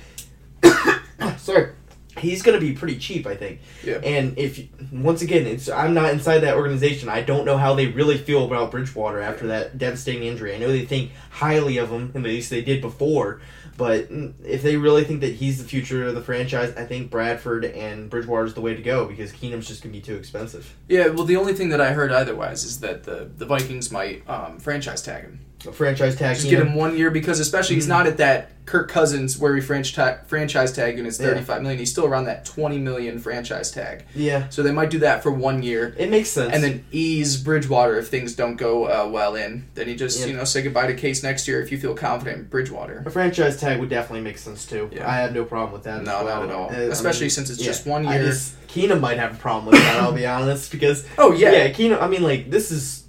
[1.38, 1.72] sorry,
[2.18, 3.60] he's going to be pretty cheap, I think.
[3.84, 3.96] Yeah.
[3.96, 4.60] And if
[4.92, 7.08] once again, it's I'm not inside that organization.
[7.08, 10.54] I don't know how they really feel about Bridgewater after that devastating injury.
[10.54, 13.40] I know they think highly of him, and at least they did before.
[13.76, 14.08] But
[14.44, 18.10] if they really think that he's the future of the franchise, I think Bradford and
[18.10, 20.76] Bridgewater is the way to go because Keenum's just going to be too expensive.
[20.88, 24.28] Yeah, well, the only thing that I heard otherwise is that the the Vikings might
[24.28, 26.36] um, franchise tag him, A franchise tag.
[26.36, 29.60] just get him one year because especially he's not at that Kirk Cousins where we
[29.60, 31.26] franchise tag, franchise tag and it's Yeah.
[31.28, 31.78] thirty five million.
[31.80, 34.04] He's still around that twenty million franchise tag.
[34.14, 35.94] Yeah, So they might do that for one year.
[35.98, 36.52] it makes sense.
[36.54, 39.64] And then ease Bridgewater if things don't go uh, well in.
[39.74, 40.26] Then you just Yeah.
[40.26, 43.02] you know say goodbye to Case next year if you feel confident in Bridgewater.
[43.04, 44.88] a franchise tag would definitely make sense too.
[44.92, 45.10] Yeah.
[45.10, 46.04] I have no problem with that.
[46.04, 46.70] No, not at all.
[46.70, 48.26] Uh, I Especially mean, since it's yeah, just one I year.
[48.26, 49.96] just- Keenum might have a problem with that.
[50.00, 51.50] I'll be honest because Oh, yeah.
[51.52, 52.00] yeah, Keenum.
[52.00, 53.01] I mean, like this is.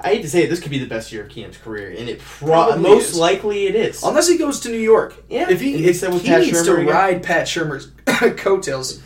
[0.00, 2.08] I hate to say it, this could be the best year of Keenum's career, and
[2.08, 3.16] it pro- Probably most is.
[3.18, 4.02] likely it is.
[4.02, 5.14] Unless he goes to New York.
[5.30, 6.86] Yeah, If he, if with he Pat needs Shurmur to again.
[6.94, 7.90] ride Pat Shurmur's
[8.36, 9.00] coattails.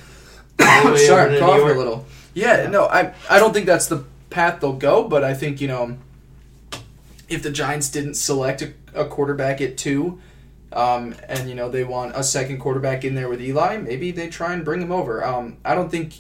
[0.61, 2.07] All the way over Sorry, to I'm New coughing a little.
[2.35, 5.69] Yeah, no, I I don't think that's the path they'll go, but I think you
[5.69, 5.97] know,
[7.29, 10.21] if the Giants didn't select a, a quarterback at two,
[10.73, 14.29] um, and you know they want a second quarterback in there with Eli, maybe they
[14.29, 15.25] try and bring him over.
[15.25, 16.15] Um, I don't think.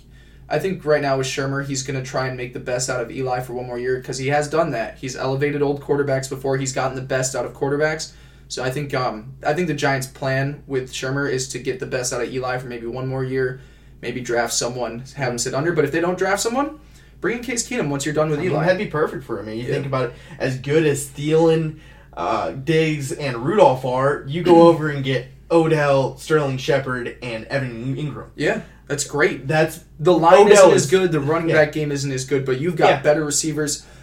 [0.50, 3.00] I think right now with Shurmur, he's going to try and make the best out
[3.00, 4.98] of Eli for one more year because he has done that.
[4.98, 6.56] He's elevated old quarterbacks before.
[6.56, 8.12] He's gotten the best out of quarterbacks.
[8.48, 11.86] So I think um, I think the Giants' plan with Shurmur is to get the
[11.86, 13.60] best out of Eli for maybe one more year,
[14.02, 15.72] maybe draft someone, have him sit under.
[15.72, 16.80] But if they don't draft someone,
[17.20, 18.64] bring in Case Keenum once you're done with I mean, Eli.
[18.66, 19.46] that'd be perfect for him.
[19.46, 19.74] And you Yeah.
[19.74, 21.78] think about it, as good as Thielen,
[22.16, 27.94] uh, Diggs, and Rudolph are, you go over and get Odell, Sterling Shepard, and Evan
[27.96, 28.30] Engram.
[28.34, 29.48] yeah, that's great.
[29.48, 31.12] That's The line Odell isn't is- as good.
[31.12, 31.64] The running yeah.
[31.64, 33.00] back game isn't as good, but you've got Yeah.
[33.02, 33.86] better receivers.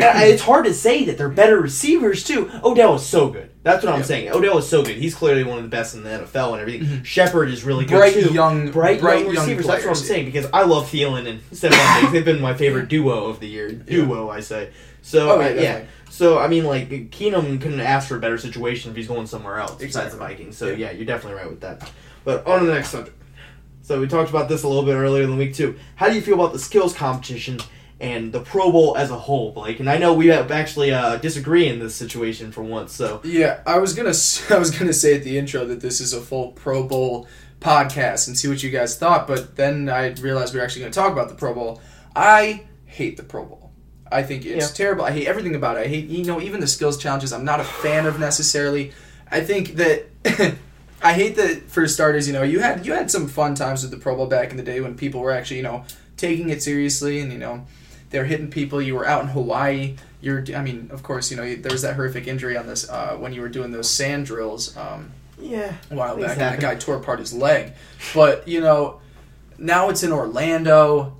[0.00, 2.48] Uh, it's hard to say that they're better receivers too.
[2.62, 3.50] Odell is so good.
[3.64, 4.06] That's what I'm Yeah.
[4.06, 4.30] saying.
[4.30, 4.94] Odell is so good.
[4.96, 6.86] He's clearly one of the best in the NFL and everything.
[6.88, 7.02] Mm-hmm.
[7.02, 8.32] Shepard is really good Bright too.
[8.32, 9.66] young- bright, bright young young receivers.
[9.66, 12.12] That's what I'm saying because I love Thielen and Stefon Diggs.
[12.12, 13.72] They've been my favorite duo of the year.
[13.72, 14.68] Duo, I say.
[15.02, 15.86] So Oh, yeah, I-.
[16.08, 19.58] So I mean, like Keenum couldn't ask for a better situation if he's going somewhere
[19.58, 20.56] else besides the Vikings.
[20.56, 20.76] So Yeah.
[20.76, 21.90] yeah, you're definitely right with that.
[22.24, 23.17] But on to the next subject.
[23.88, 25.74] So we talked about this a little bit earlier in the week too.
[25.96, 27.58] How do you feel about the skills competition
[28.00, 29.80] and the Pro Bowl as a whole, Blake?
[29.80, 32.92] And I know we have actually uh, disagree in this situation for once.
[32.92, 36.02] So Yeah, I was gonna s- I was gonna say at the intro that this
[36.02, 37.26] is a full Pro Bowl
[37.60, 40.92] podcast and see what you guys thought, but then I realized we were actually gonna
[40.92, 41.80] talk about the Pro Bowl.
[42.14, 43.70] I hate the Pro Bowl.
[44.12, 44.74] I think it's Yeah.
[44.74, 45.06] terrible.
[45.06, 45.86] I hate everything about it.
[45.86, 47.32] I hate you know even the skills challenges.
[47.32, 48.92] I'm not a fan of necessarily.
[49.30, 50.04] I think that.
[51.02, 53.90] I hate that for starters, you know, you had you had some fun times with
[53.92, 55.84] the Pro Bowl back in the day when people were actually, you know,
[56.16, 57.66] taking it seriously and you know,
[58.10, 58.82] they were hitting people.
[58.82, 60.44] You were out in Hawaii, you're.
[60.56, 63.32] I mean, of course, you know there was that horrific injury on this uh, when
[63.32, 65.74] you were doing those sand drills um, Yeah.
[65.90, 67.72] a while back, and that guy tore apart his leg.
[68.14, 69.00] But you know,
[69.58, 71.14] now it's in Orlando.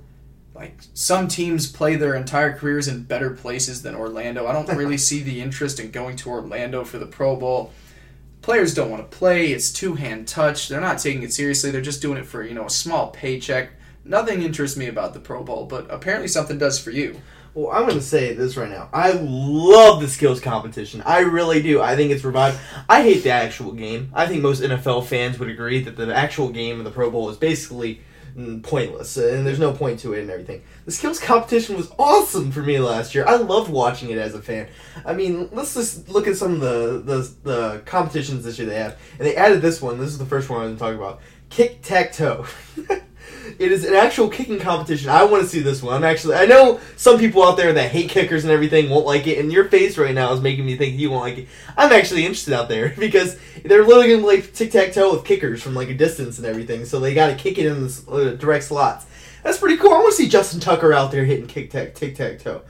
[0.55, 4.45] Like some teams play their entire careers in better places than Orlando.
[4.45, 7.71] I don't really see the interest in going to Orlando for the Pro Bowl.
[8.49, 9.51] Players don't want to play.
[9.51, 10.69] It's two hand touch.
[10.69, 11.69] They're not taking it seriously.
[11.69, 13.73] They're just doing it for you know a small paycheck.
[14.03, 17.21] Nothing interests me about the Pro Bowl, but apparently something does for you.
[17.53, 18.89] Well, I'm going to say this right now.
[18.91, 21.03] I love the skills competition.
[21.05, 21.79] I really do.
[21.79, 22.59] I think it's revived.
[22.89, 24.09] I hate the actual game.
[24.15, 27.29] I think most NFL fans would agree that the actual game of the Pro Bowl
[27.29, 28.01] is basically
[28.39, 30.63] mm, pointless, uh, and there's no point to it and everything.
[30.85, 33.25] The skills competition was awesome for me last year.
[33.27, 34.67] I loved watching it as a fan.
[35.05, 38.77] I mean, let's just look at some of the the, the competitions this year they
[38.77, 39.99] have, and they added this one.
[39.99, 41.21] This is the first one I'm going to talk about.
[41.49, 42.45] Kick tac toe.
[43.57, 45.09] It is an actual kicking competition.
[45.09, 45.95] I want to see this one.
[45.95, 46.35] I'm actually.
[46.35, 49.51] I know some people out there that hate kickers and everything won't like it, and
[49.51, 51.47] your face right now is making me think you won't like it.
[51.75, 55.61] I'm actually interested out there because they're literally gonna play tic tac toe with kickers
[55.61, 56.85] from like a distance and everything.
[56.85, 59.05] So they got to kick it in the uh, direct slots.
[59.43, 59.93] That's pretty cool.
[59.93, 62.61] I want to see Justin Tucker out there hitting kick tac tic tac toe.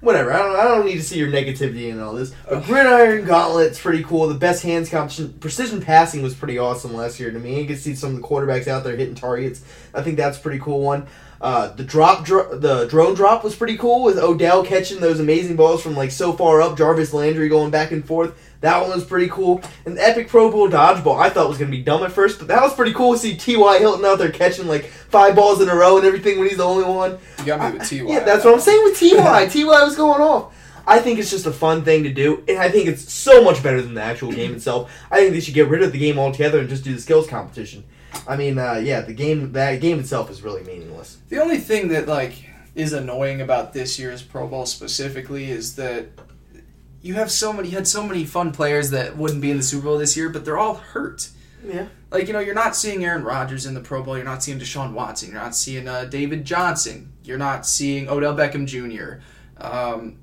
[0.00, 0.32] Whatever.
[0.32, 0.56] I don't.
[0.56, 2.32] I don't need to see your negativity and all this.
[2.48, 4.28] But gridiron gauntlet's pretty cool.
[4.28, 7.60] The best hands competition, precision passing was pretty awesome last year to me.
[7.60, 9.64] You can see some of the quarterbacks out there hitting targets.
[9.92, 11.06] I think that's pretty cool one.
[11.40, 15.56] Uh, the drop, dro- the drone drop was pretty cool with Odell catching those amazing
[15.56, 16.76] balls from like so far up.
[16.76, 18.36] Jarvis Landry going back and forth.
[18.60, 19.62] That one was pretty cool.
[19.86, 22.48] And the epic Pro Bowl dodgeball, I thought was gonna be dumb at first, but
[22.48, 23.78] that was pretty cool to see T.Y.
[23.78, 26.64] Hilton out there catching like five balls in a row and everything when he's the
[26.64, 27.18] only one.
[27.38, 27.96] You got me with Ty.
[27.96, 29.46] Yeah, that's what I'm saying with Ty.
[29.48, 30.54] Ty was going off.
[30.88, 33.62] I think it's just a fun thing to do, and I think it's so much
[33.62, 34.90] better than the actual game itself.
[35.10, 37.28] I think they should get rid of the game altogether and just do the skills
[37.28, 37.84] competition.
[38.26, 41.18] I mean, uh, yeah, the game that game itself is really meaningless.
[41.28, 42.42] The only thing that like
[42.74, 46.06] is annoying about this year's Pro Bowl specifically is that
[47.08, 49.62] you have so many you had so many fun players that wouldn't be in the
[49.62, 51.30] Super Bowl this year, but they're all hurt.
[51.64, 51.86] Yeah.
[52.10, 54.16] Like you know, you're not seeing Aaron Rodgers in the Pro Bowl.
[54.16, 55.30] You're not seeing Deshaun Watson.
[55.30, 57.14] You're not seeing uh, David Johnson.
[57.24, 59.22] You're not seeing Odell Beckham Jr.
[59.56, 60.18] Um,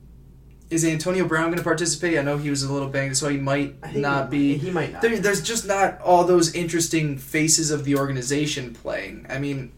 [0.70, 2.20] is Antonio Brown going to participate?
[2.20, 4.58] I know he was a little banged, so he might not he, be.
[4.60, 5.02] He might not.
[5.02, 9.26] There, there's just not all those interesting faces of the organization playing.
[9.28, 9.72] I mean,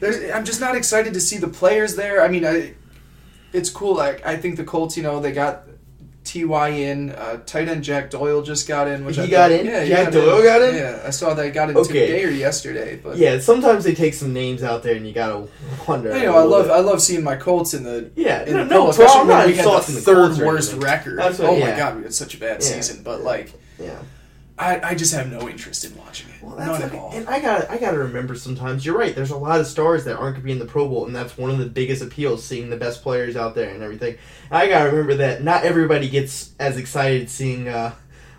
[0.00, 2.22] there's, I'm just not excited to see the players there.
[2.22, 2.74] I mean, I,
[3.54, 3.96] it's cool.
[3.96, 5.64] Like I think the Colts, you know, they got
[6.24, 7.10] Ty in.
[7.10, 9.04] Uh, tight end Jack Doyle just got in.
[9.04, 9.66] Which He I got thought- in?
[9.66, 10.74] Yeah, Jack Doyle got in?
[10.76, 12.06] Yeah, I saw that he got in Okay.
[12.06, 13.00] today or yesterday.
[13.02, 15.46] But Yeah, sometimes they take some names out there, and you gotta
[15.88, 16.16] wonder.
[16.16, 16.72] you know, I love bit.
[16.72, 19.46] I love seeing my Colts in the Yeah, in no, the no Bowl, especially when
[19.48, 21.18] we had the third worst record.
[21.18, 22.68] What- oh my god, we had such a bad Yeah.
[22.68, 23.00] season.
[23.02, 23.90] But like, Yeah.
[24.60, 26.42] I, I just have no interest in watching it.
[26.42, 27.12] Well, None that's at all.
[27.14, 28.84] And I got I got to remember sometimes.
[28.84, 29.14] You're right.
[29.14, 31.16] There's a lot of stars that aren't going to be in the Pro Bowl, and
[31.16, 34.16] that's one of the biggest appeals, seeing the best players out there and everything.
[34.50, 37.94] I got to remember that not everybody gets as excited seeing uh,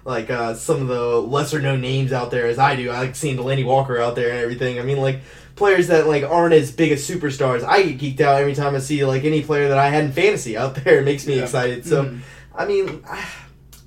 [0.06, 2.92] like uh, some of the lesser known names out there as I do.
[2.92, 4.80] I like seeing Delanie Walker out there and everything.
[4.80, 5.22] I mean, like
[5.56, 7.64] players that like aren't as big as superstars.
[7.64, 10.12] I get geeked out every time I see like any player that I had in
[10.12, 11.00] fantasy out there.
[11.02, 11.44] It makes me Yeah.
[11.44, 11.86] excited.
[11.86, 12.20] So, Mhm.
[12.56, 13.26] I mean, I,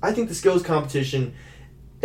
[0.03, 1.33] I think the skills competition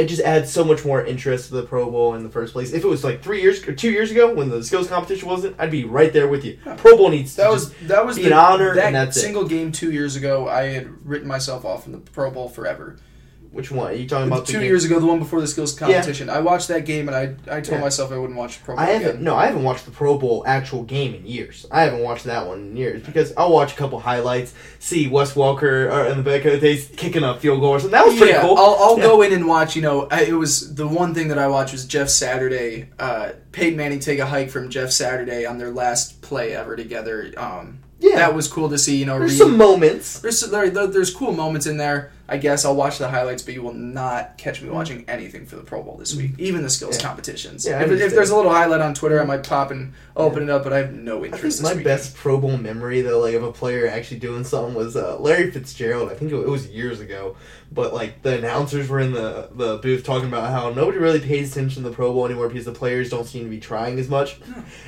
[0.00, 2.72] it just adds so much more interest to the Pro Bowl in the first place.
[2.72, 5.56] If it was like three years or two years ago when the skills competition wasn't,
[5.58, 6.58] I'd be right there with you.
[6.78, 9.16] Pro Bowl needs to That was that was be the, an honor, That and that's
[9.16, 9.20] it.
[9.20, 12.96] single game two years ago, I had written myself off from the Pro Bowl forever.
[13.52, 13.88] Which one?
[13.88, 14.68] Are you talking about the two game?
[14.68, 16.30] years ago, the one before the skills competition.
[16.30, 17.22] I watched that game and I
[17.52, 17.80] I told Yeah.
[17.80, 19.24] myself I wouldn't watch the Pro Bowl I haven't again.
[19.24, 21.66] no, I haven't watched the Pro Bowl actual game in years.
[21.68, 25.34] I haven't watched that one in years because I'll watch a couple highlights, see Wes
[25.34, 27.90] Welker or in the back of the days kicking a field goal or something.
[27.90, 28.56] That was pretty yeah, cool.
[28.56, 29.02] I'll, I'll Yeah.
[29.04, 29.74] go in and watch.
[29.74, 33.30] You know, I, it was the one thing that I watched was Jeff Saturday, uh,
[33.50, 37.32] Peyton Manning take a hike from Jeff Saturday on their last play ever together.
[37.36, 38.14] Um, Yeah.
[38.16, 38.96] that was cool to see.
[38.96, 40.20] You know, There's read- some moments.
[40.20, 42.12] There's there, there- there's cool moments in there.
[42.30, 45.56] I guess I'll watch the highlights, but you will not catch me watching anything for
[45.56, 46.96] the Pro Bowl this week, even the skills.
[46.96, 47.02] Yeah.
[47.02, 47.66] competitions.
[47.66, 50.50] Yeah, if, if there's a little highlight on Twitter, I might pop and open it
[50.50, 51.58] up, but I have no I interest.
[51.58, 51.84] think my weekend.
[51.84, 55.50] best Pro Bowl memory though, like of a player actually doing something, was uh, Larry
[55.50, 56.10] Fitzgerald.
[56.10, 57.36] I think it was years ago,
[57.72, 61.50] but like the announcers were in the the booth talking about how nobody really pays
[61.52, 64.08] attention to the Pro Bowl anymore because the players don't seem to be trying as
[64.08, 64.38] much.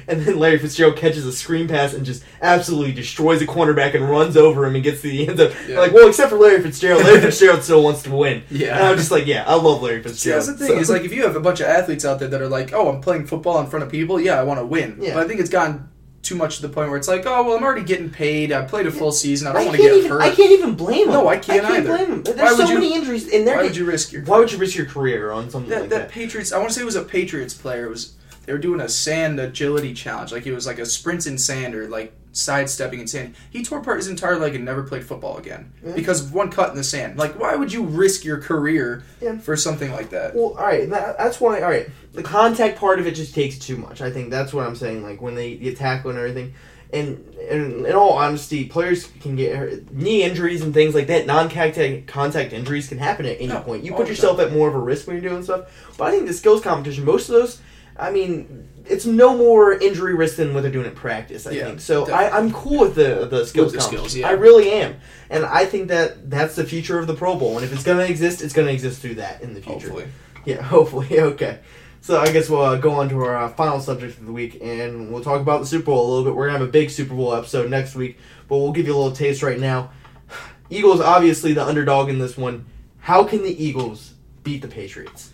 [0.07, 4.09] And then Larry Fitzgerald catches a screen pass and just absolutely destroys a cornerback and
[4.09, 5.53] runs over him and gets to the end zone.
[5.66, 5.78] Yeah.
[5.80, 8.42] Like, well, except for Larry Fitzgerald, Larry Fitzgerald still wants to win.
[8.50, 8.76] Yeah.
[8.78, 10.38] and I'm just like, yeah, I love Larry See, Fitzgerald.
[10.46, 10.76] that's the thing.
[10.76, 12.72] So- Is like if you have a bunch of athletes out there that are like,
[12.72, 14.20] "Oh, I'm playing football in front of people.
[14.20, 15.14] Yeah, I want to win." Yeah.
[15.14, 15.88] But I think it's gotten
[16.22, 18.52] too much to the point where it's like, "Oh, well, I'm already getting paid.
[18.52, 19.48] I played a full season.
[19.48, 20.10] I don't want to get even.
[20.10, 21.14] hurt." I can't even blame him.
[21.14, 21.88] No, I can't either.
[21.96, 22.22] blame him.
[22.22, 23.56] There's Why so you- many injuries in there.
[23.56, 24.22] Why would you risk your?
[24.22, 26.10] Why would you risk your career on something that, like that that?
[26.10, 26.52] Patriots.
[26.52, 27.86] I want to say it was a Patriots player.
[27.86, 28.12] It was
[28.46, 30.30] they were doing a sand agility challenge.
[30.32, 33.34] Like it was like a sprint in sand or like sidestepping and sand.
[33.50, 36.70] He tore apart his entire leg and never played football again because of one cut
[36.70, 37.18] in the sand.
[37.18, 39.38] Like, why would you risk your career Yeah.
[39.38, 40.34] for something like that?
[40.34, 41.60] Well, all right, that, that's why.
[41.60, 44.00] All right, the contact part of it just takes too much.
[44.00, 45.02] I think that's what I'm saying.
[45.02, 46.54] Like when they get tackled and everything,
[46.92, 49.90] and, and in all honesty, players can get hurt.
[49.92, 51.26] knee injuries and things like that.
[51.26, 53.82] Non-contact contact injuries can happen at any Yeah, point.
[53.84, 54.48] You put yourself time.
[54.48, 55.70] at more of a risk when you're doing stuff.
[55.96, 57.62] But I think the skills competition, most of those,
[57.99, 58.68] I mean.
[58.84, 61.47] It's no more injury risk than what they're doing in practice.
[61.47, 62.05] I Yeah, think so.
[62.05, 62.26] definitely.
[62.26, 63.72] I, I'm cool with the the skills.
[63.72, 64.26] the skills, yeah.
[64.28, 64.97] I really am,
[65.30, 67.55] and I think that that's the future of the Pro Bowl.
[67.57, 69.88] And if it's gonna exist, it's gonna exist through that in the future.
[69.88, 70.07] Hopefully.
[70.45, 71.20] Yeah, hopefully.
[71.20, 71.61] Okay.
[72.01, 74.59] So I guess we'll uh, go on to our uh, final subject of the week,
[74.61, 76.34] and we'll talk about the Super Bowl a little bit.
[76.34, 78.18] We're gonna have a big Super Bowl episode next week,
[78.49, 79.93] but we'll give you a little taste right now.
[80.70, 82.66] Eagles, obviously the underdog in this one.
[82.99, 85.30] How can the Eagles beat the Patriots?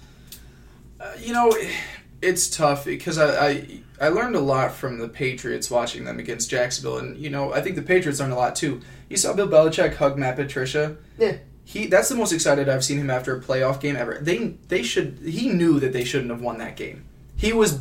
[1.01, 1.51] Uh, you know,
[2.21, 6.51] it's tough because I, I I learned a lot from the Patriots watching them against
[6.51, 8.81] Jacksonville, and you know I think the Patriots learned a lot too.
[9.09, 10.97] You saw Bill Belichick hug Matt Patricia.
[11.19, 11.37] Yeah.
[11.65, 14.19] He that's the most excited I've seen him after a playoff game ever.
[14.21, 17.05] They they should he knew that they shouldn't have won that game.
[17.37, 17.81] He was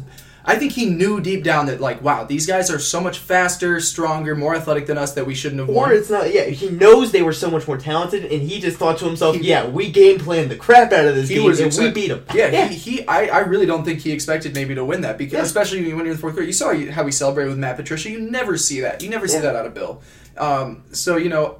[0.49, 3.81] I think he knew deep down that like wow, these guys are so much faster,
[3.81, 5.89] stronger, more athletic than us that we shouldn't have won.
[5.91, 6.33] Or it's not.
[6.33, 9.35] Yeah, he knows they were so much more talented, and he just thought to himself,
[9.35, 12.23] He- "Yeah, we game planned the crap out of this game, and we beat them."
[12.33, 15.33] Yeah, He, he I, I really don't think he expected maybe to win that because
[15.33, 15.41] Yeah.
[15.43, 16.47] especially when you're in the fourth quarter.
[16.47, 18.09] You saw how he celebrated with Matt Patricia.
[18.09, 19.03] You never see that.
[19.03, 20.01] You never see that out of Bill.
[20.37, 21.57] Um, so you know,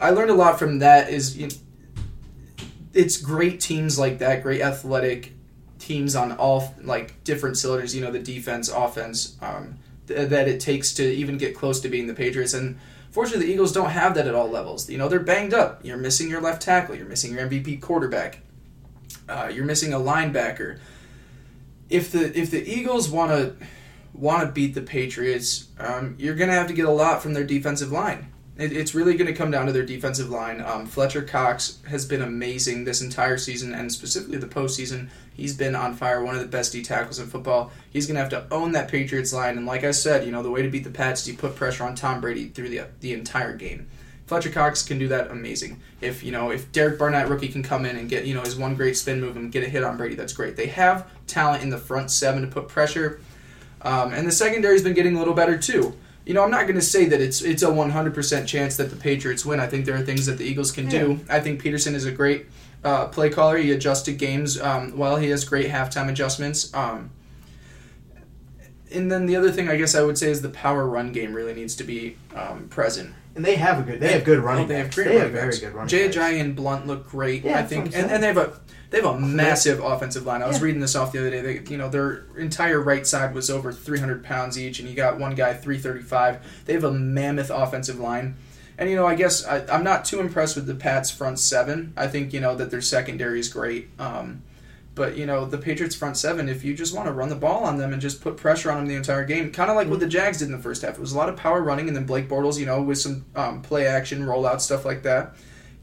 [0.00, 1.08] I learned a lot from that.
[1.08, 1.48] Is you
[2.92, 5.32] it's great teams like that, great athletic
[5.84, 7.94] teams on all like different cylinders.
[7.94, 9.78] You know, the defense, offense, um,
[10.08, 12.54] th- that it takes to even get close to being the Patriots.
[12.54, 12.78] And
[13.10, 14.88] fortunately, the Eagles don't have that at all levels.
[14.88, 15.84] You know, they're banged up.
[15.84, 16.94] You're missing your left tackle.
[16.94, 18.40] You're missing your MVP quarterback.
[19.28, 20.78] Uh, you're missing a linebacker.
[21.90, 23.54] If the if the Eagles want to
[24.14, 27.34] want to beat the Patriots, um, you're going to have to get a lot from
[27.34, 28.32] their defensive line.
[28.56, 30.60] It, it's really going to come down to their defensive line.
[30.60, 35.08] Um, Fletcher Cox has been amazing this entire season, and specifically the postseason.
[35.34, 37.72] He's been on fire, one of the best D tackles in football.
[37.90, 40.42] He's going to have to own that Patriots line, and like I said, you know
[40.42, 42.82] the way to beat the Pats is you put pressure on Tom Brady through the
[43.00, 43.88] the entire game.
[44.26, 45.80] Fletcher Cox can do that amazing.
[46.00, 48.56] If you know if Derek Barnett rookie can come in and get you know his
[48.56, 50.56] one great spin move and get a hit on Brady, that's great.
[50.56, 53.20] They have talent in the front seven to put pressure,
[53.82, 55.94] um, and the secondary's been getting a little better too.
[56.26, 58.96] You know, I'm not going to say that it's it's a 100% chance that the
[58.96, 59.60] Patriots win.
[59.60, 61.20] I think there are things that the Eagles can do.
[61.28, 62.46] I think Pederson is a great
[62.82, 63.56] uh, play caller.
[63.58, 65.16] He adjusted games um, well.
[65.16, 66.72] He has great halftime adjustments.
[66.74, 67.10] Um,
[68.92, 71.34] and then the other thing I guess I would say is the power run game
[71.34, 73.14] really needs to be um, present.
[73.34, 74.00] And they have a good.
[74.00, 74.68] They have good running.
[74.68, 74.94] They have backs.
[74.94, 75.88] great They have running very good running.
[75.88, 76.16] Jay backs.
[76.16, 77.44] Ajayi and Blunt look great.
[77.44, 78.60] Yeah, I think, and, and they have a
[78.94, 80.40] they have a massive offensive line.
[80.40, 80.64] I was Yeah.
[80.66, 81.40] reading this off the other day.
[81.40, 85.18] They, you know, their entire right side was over 300 pounds each, and you got
[85.18, 86.38] one guy 335.
[86.64, 88.36] They have a mammoth offensive line.
[88.78, 91.92] And you know, I guess I, I'm not too impressed with the Pats front seven.
[91.96, 93.88] I think you know that their secondary is great.
[93.98, 94.42] Um,
[94.94, 97.64] but you know, the Patriots front seven, if you just want to run the ball
[97.64, 99.98] on them and just put pressure on them the entire game, kind of like what
[99.98, 100.94] the Jags did in the first half.
[100.94, 103.24] It was a lot of power running, and then Blake Bortles, you know, with some
[103.34, 105.34] um, play action, rollout stuff like that.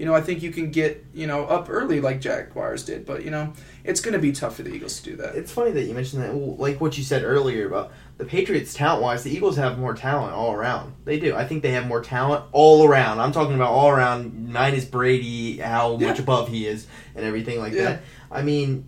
[0.01, 3.23] You know, I think you can get you know up early like Jaguars did, but
[3.23, 5.35] you know, it's going to be tough for the Eagles to do that.
[5.35, 6.33] It's funny that you mentioned that.
[6.33, 9.93] Well, Like what you said earlier about the Patriots talent wise, the Eagles have more
[9.93, 10.95] talent all around.
[11.05, 11.35] They do.
[11.35, 13.19] I think they have more talent all around.
[13.19, 16.07] I'm talking about all around, minus Brady, how Yeah.
[16.07, 17.83] much above he is, and everything like Yeah.
[17.83, 18.01] that.
[18.31, 18.85] I mean,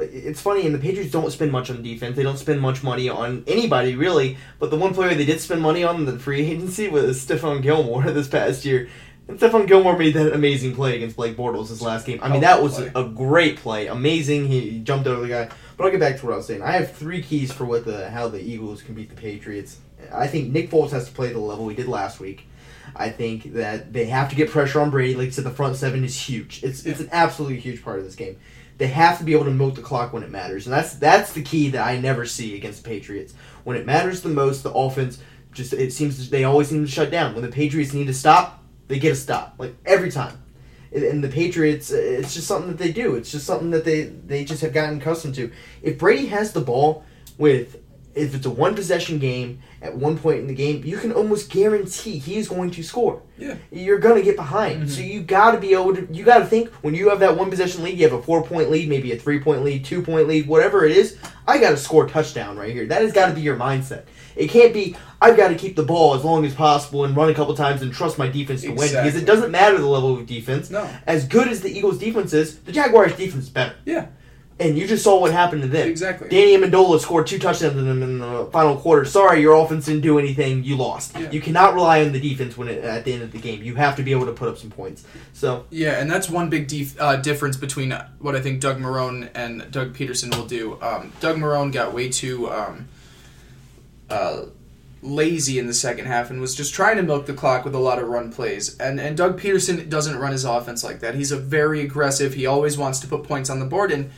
[0.00, 2.16] it's funny, and the Patriots don't spend much on defense.
[2.16, 4.38] They don't spend much money on anybody, really.
[4.58, 7.60] But the one player they did spend money on in the free agency was Stephon
[7.62, 8.88] Gilmore this past year.
[9.28, 12.18] And Stephon Gilmore made that amazing play against Blake Bortles this last game.
[12.22, 13.86] I mean, that was a great play.
[13.86, 14.48] Amazing.
[14.48, 15.50] He jumped over the guy.
[15.76, 16.62] But I'll get back to what I was saying.
[16.62, 19.78] I have three keys for what the how the Eagles can beat the Patriots.
[20.12, 22.46] I think Nick Foles has to play the level he did last week.
[22.96, 25.14] I think that they have to get pressure on Brady.
[25.14, 26.64] Like I said, the front seven is huge.
[26.64, 28.38] It's it's an absolutely huge part of this game.
[28.78, 31.32] They have to be able to milk the clock when it matters, and that's that's
[31.32, 33.34] the key that I never see against the Patriots.
[33.64, 35.20] When it matters the most, the offense
[35.52, 37.34] just it seems they always seem to shut down.
[37.34, 40.36] When the Patriots need to stop, they get a stop like every time.
[40.92, 43.14] And- the Patriots, uh, it's just something that they do.
[43.14, 45.50] It's just something that they they just have gotten accustomed to.
[45.82, 47.04] If Brady has the ball
[47.36, 47.76] with
[48.14, 51.50] if it's a one possession game at one point in the game, you can almost
[51.50, 53.22] guarantee he's going to score.
[53.36, 53.54] Yeah.
[53.70, 54.90] You're gonna get behind.
[54.90, 57.84] So you gotta be able to you gotta think when you have that one possession
[57.84, 60.48] lead, you have a four point lead, maybe a three point lead, two point lead,
[60.48, 61.16] whatever it is,
[61.46, 62.86] I gotta score a touchdown right here.
[62.86, 64.04] That has gotta be your mindset.
[64.38, 67.28] It can't be I've got to keep the ball as long as possible and run
[67.28, 70.16] a couple times and trust my defense to win because it doesn't matter the level
[70.16, 70.70] of defense.
[70.70, 70.88] No.
[71.06, 73.74] As good as the Eagles defense is, the Jaguars defense is better.
[73.84, 74.06] Yeah.
[74.60, 75.88] And you just saw what happened to them.
[75.88, 76.28] Exactly.
[76.28, 79.04] Danny Amendola scored two touchdowns in them in the final quarter.
[79.04, 80.64] Sorry, your offense didn't do anything.
[80.64, 81.16] You lost.
[81.16, 81.30] Yeah.
[81.30, 83.62] You cannot rely on the defense when it, at the end of the game.
[83.62, 85.04] You have to be able to put up some points.
[85.32, 89.30] So Yeah, and that's one big def- uh, difference between what I think Doug Marrone
[89.34, 90.80] and Doug Pederson will do.
[90.82, 92.88] Um, Doug Marrone got way too um,
[94.10, 94.46] uh,
[95.02, 97.78] lazy in the second half and was just trying to milk the clock with a
[97.78, 98.76] lot of run plays.
[98.78, 101.14] And and Doug Pederson doesn't run his offense like that.
[101.14, 102.34] He's a very aggressive.
[102.34, 104.10] He always wants to put points on the board and.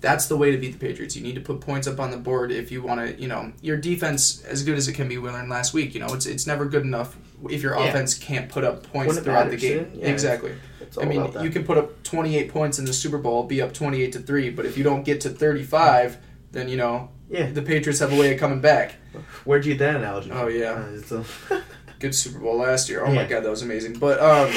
[0.00, 1.14] That's the way to beat the Patriots.
[1.14, 3.52] You need to put points up on the board if you want to, you know,
[3.60, 5.16] your defense as good as it can be.
[5.16, 5.94] We learned last week.
[5.94, 7.16] You know, it's it's never good enough
[7.48, 7.84] if your Yeah.
[7.84, 9.92] offense can't put up points throughout matters, the game.
[9.94, 10.08] yeah.
[10.08, 10.54] Exactly.
[10.80, 13.62] it's I all mean, you can put up 28 points in the Super Bowl, be
[13.62, 16.16] up 28 to 3, but if you don't get to 35,
[16.50, 17.52] then, you know, Yeah.
[17.52, 18.96] the Patriots have a way of coming back.
[19.44, 20.30] Where'd you get that analogy?
[20.32, 20.84] Oh, yeah.
[21.10, 21.62] Uh, a-
[22.00, 23.04] Good Super Bowl last year.
[23.04, 23.94] Oh my god, that was amazing.
[23.98, 24.52] But um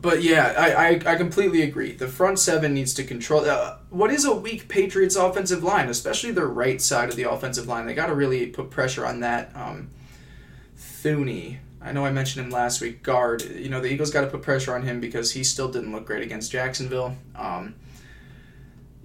[0.00, 1.92] but yeah, I, I, I completely agree.
[1.92, 3.44] The front seven needs to control.
[3.48, 7.66] Uh, what is a weak Patriots offensive line, especially the right side of the offensive
[7.66, 7.86] line?
[7.86, 9.50] They got to really put pressure on that.
[9.56, 9.88] Um,
[10.78, 13.02] Thuney, I know I mentioned him last week.
[13.02, 15.92] Guard, you know the Eagles got to put pressure on him because he still didn't
[15.92, 17.16] look great against Jacksonville.
[17.36, 17.74] Um,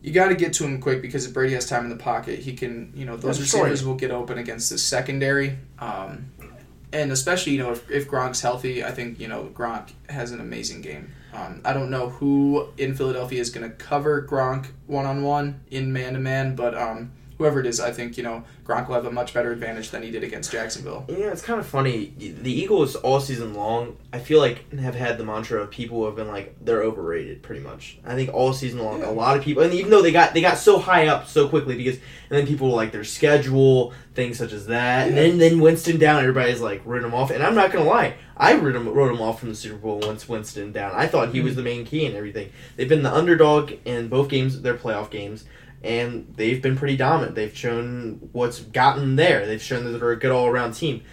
[0.01, 2.39] you got to get to him quick because if Brady has time in the pocket,
[2.39, 2.91] he can.
[2.95, 5.57] You know those That's receivers will get open against the secondary.
[5.79, 6.31] Um,
[6.91, 10.39] and especially you know if, if Gronk's healthy, I think you know Gronk has an
[10.39, 11.11] amazing game.
[11.33, 15.61] Um, I don't know who in Philadelphia is going to cover Gronk one on one
[15.69, 18.95] in man to man, but um, whoever it is, I think you know Gronk will
[18.95, 21.05] have a much better advantage than he did against Jacksonville.
[21.07, 22.13] Yeah, it's kind of funny.
[22.17, 26.05] The Eagles all season long, I feel like have had the mantra of people who
[26.05, 27.97] have been like they're overrated, pretty much.
[28.05, 29.09] I think all season long, Yeah.
[29.09, 31.47] a lot of people, and even though they got they got so high up so
[31.47, 35.37] quickly because, and then people were like their schedule, things such as that, and then
[35.37, 38.75] then Winston down, everybody's like written him off, and I'm not gonna lie, I wrote
[38.75, 40.91] him wrote him off from the Super Bowl once Winston down.
[40.93, 41.57] I thought he was mm.
[41.57, 42.51] the main key and everything.
[42.75, 45.45] They've been the underdog in both games, their playoff games
[45.83, 47.35] and they've been pretty dominant.
[47.35, 49.45] They've shown what's gotten there.
[49.45, 51.03] They've shown that they're a good all around team.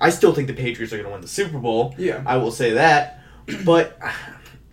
[0.00, 1.94] I still think the Patriots are going to win the Super Bowl.
[1.98, 2.22] Yeah.
[2.26, 3.22] I will say that,
[3.64, 3.98] but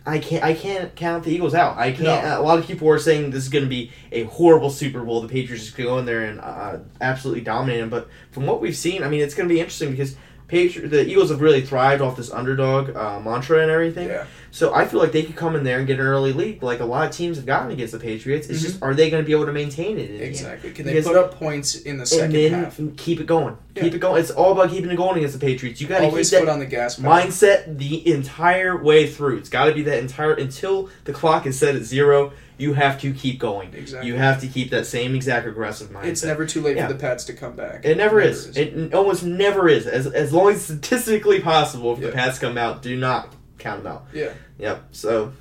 [0.05, 0.43] I can't.
[0.43, 1.77] I can't count the Eagles out.
[1.77, 2.25] I can't.
[2.25, 2.41] No.
[2.41, 5.21] A lot of people are saying this is going to be a horrible Super Bowl.
[5.21, 7.89] The Patriots just going to go in there and uh, absolutely dominate them.
[7.89, 10.15] But from what we've seen, I mean, it's going to be interesting because.
[10.51, 14.09] Patri- the Eagles have really thrived off this underdog uh, mantra and everything.
[14.09, 14.25] Yeah.
[14.53, 16.81] So I feel like they could come in there and get an early lead, like
[16.81, 18.49] a lot of teams have gotten against the Patriots.
[18.49, 20.09] It's just are they going to be able to maintain it?
[20.09, 20.19] In the end?
[20.19, 20.23] Mm-hmm.
[20.25, 20.71] Exactly.
[20.73, 22.79] Can they put up points in the and second then half?
[22.97, 23.55] keep it going.
[23.75, 23.83] Yeah.
[23.83, 24.19] Keep it going.
[24.19, 25.79] It's all about keeping it going against the Patriots.
[25.79, 27.11] You got to keep that on the gas pedal.
[27.11, 29.37] mindset the entire way through.
[29.37, 32.33] It's got to be that entire until the clock is set at zero.
[32.61, 33.73] You have to keep going.
[33.73, 34.07] Exactly.
[34.07, 36.05] You have to keep that same exact aggressive mindset.
[36.05, 36.87] It's never too late Yeah.
[36.87, 37.83] for the Pats to come back.
[37.85, 38.55] It never, is.
[38.55, 39.87] It almost never is.
[39.87, 42.07] As as long as statistically possible, if Yeah.
[42.07, 44.05] the Pats come out, do not count them out.
[44.13, 44.29] yeah.
[44.59, 44.83] Yep.
[44.91, 45.33] So.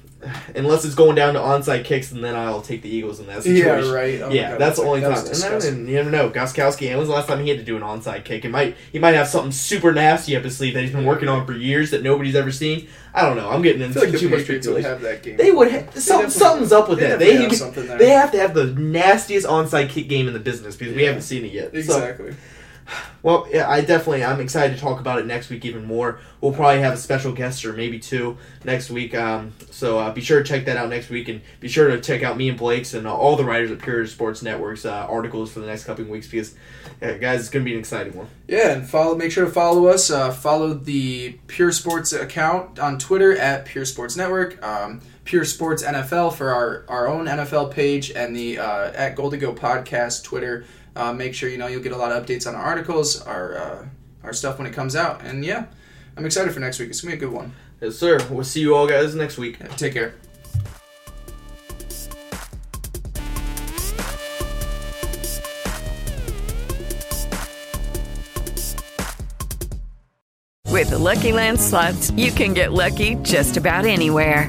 [0.54, 3.42] Unless it's going down to onside kicks, and then I'll take the Eagles in that
[3.42, 3.86] situation.
[3.86, 4.20] Yeah, right.
[4.20, 5.26] Oh yeah, God, that's the only like- time.
[5.26, 6.28] And then and you never know.
[6.28, 8.44] Gostkowski, when was the last time he had to do an onside kick?
[8.44, 11.28] It might he might have something super nasty up his sleeve that he's been working
[11.28, 12.88] on for years that nobody's ever seen.
[13.14, 13.48] I don't know.
[13.48, 14.90] I'm getting into like too much speculation.
[14.90, 15.36] have that game.
[15.38, 17.18] They would have some, definitely- something's up with they that.
[17.18, 17.98] They have something there.
[17.98, 21.22] they have to have the nastiest onside kick game in the business because we haven't
[21.22, 21.70] seen it yet.
[21.72, 22.34] So, Exactly.
[23.22, 26.20] Well, yeah, I definitely I'm excited to talk about it next week even more.
[26.40, 29.14] We'll probably have a special guest or maybe two next week.
[29.14, 32.00] Um, so uh, be sure to check that out next week, and be sure to
[32.00, 35.06] check out me and Blake's and uh, all the writers at Pure Sports Network's uh,
[35.08, 36.54] articles for the next couple of weeks because,
[37.00, 38.28] yeah, guys, it's gonna be an exciting one.
[38.48, 39.14] Yeah, and follow.
[39.14, 40.10] Make sure to follow us.
[40.10, 44.62] Uh, follow the Pure Sports account on Twitter at Pure Sports Network.
[44.64, 49.30] Um, Pure Sports NFL for our, our own NFL page and the uh, at Gold
[49.30, 50.64] to Go podcast Twitter.
[50.96, 53.56] Uh, make sure you know you'll get a lot of updates on our articles, our
[53.56, 53.86] uh,
[54.22, 55.22] our stuff when it comes out.
[55.22, 55.66] And yeah,
[56.16, 56.90] I'm excited for next week.
[56.90, 57.52] It's gonna be a good one.
[57.80, 58.18] Yes, sir.
[58.30, 59.58] We'll see you all guys next week.
[59.60, 60.14] Yeah, take care.
[70.80, 74.48] With the Lucky Land slots, you can get lucky just about anywhere.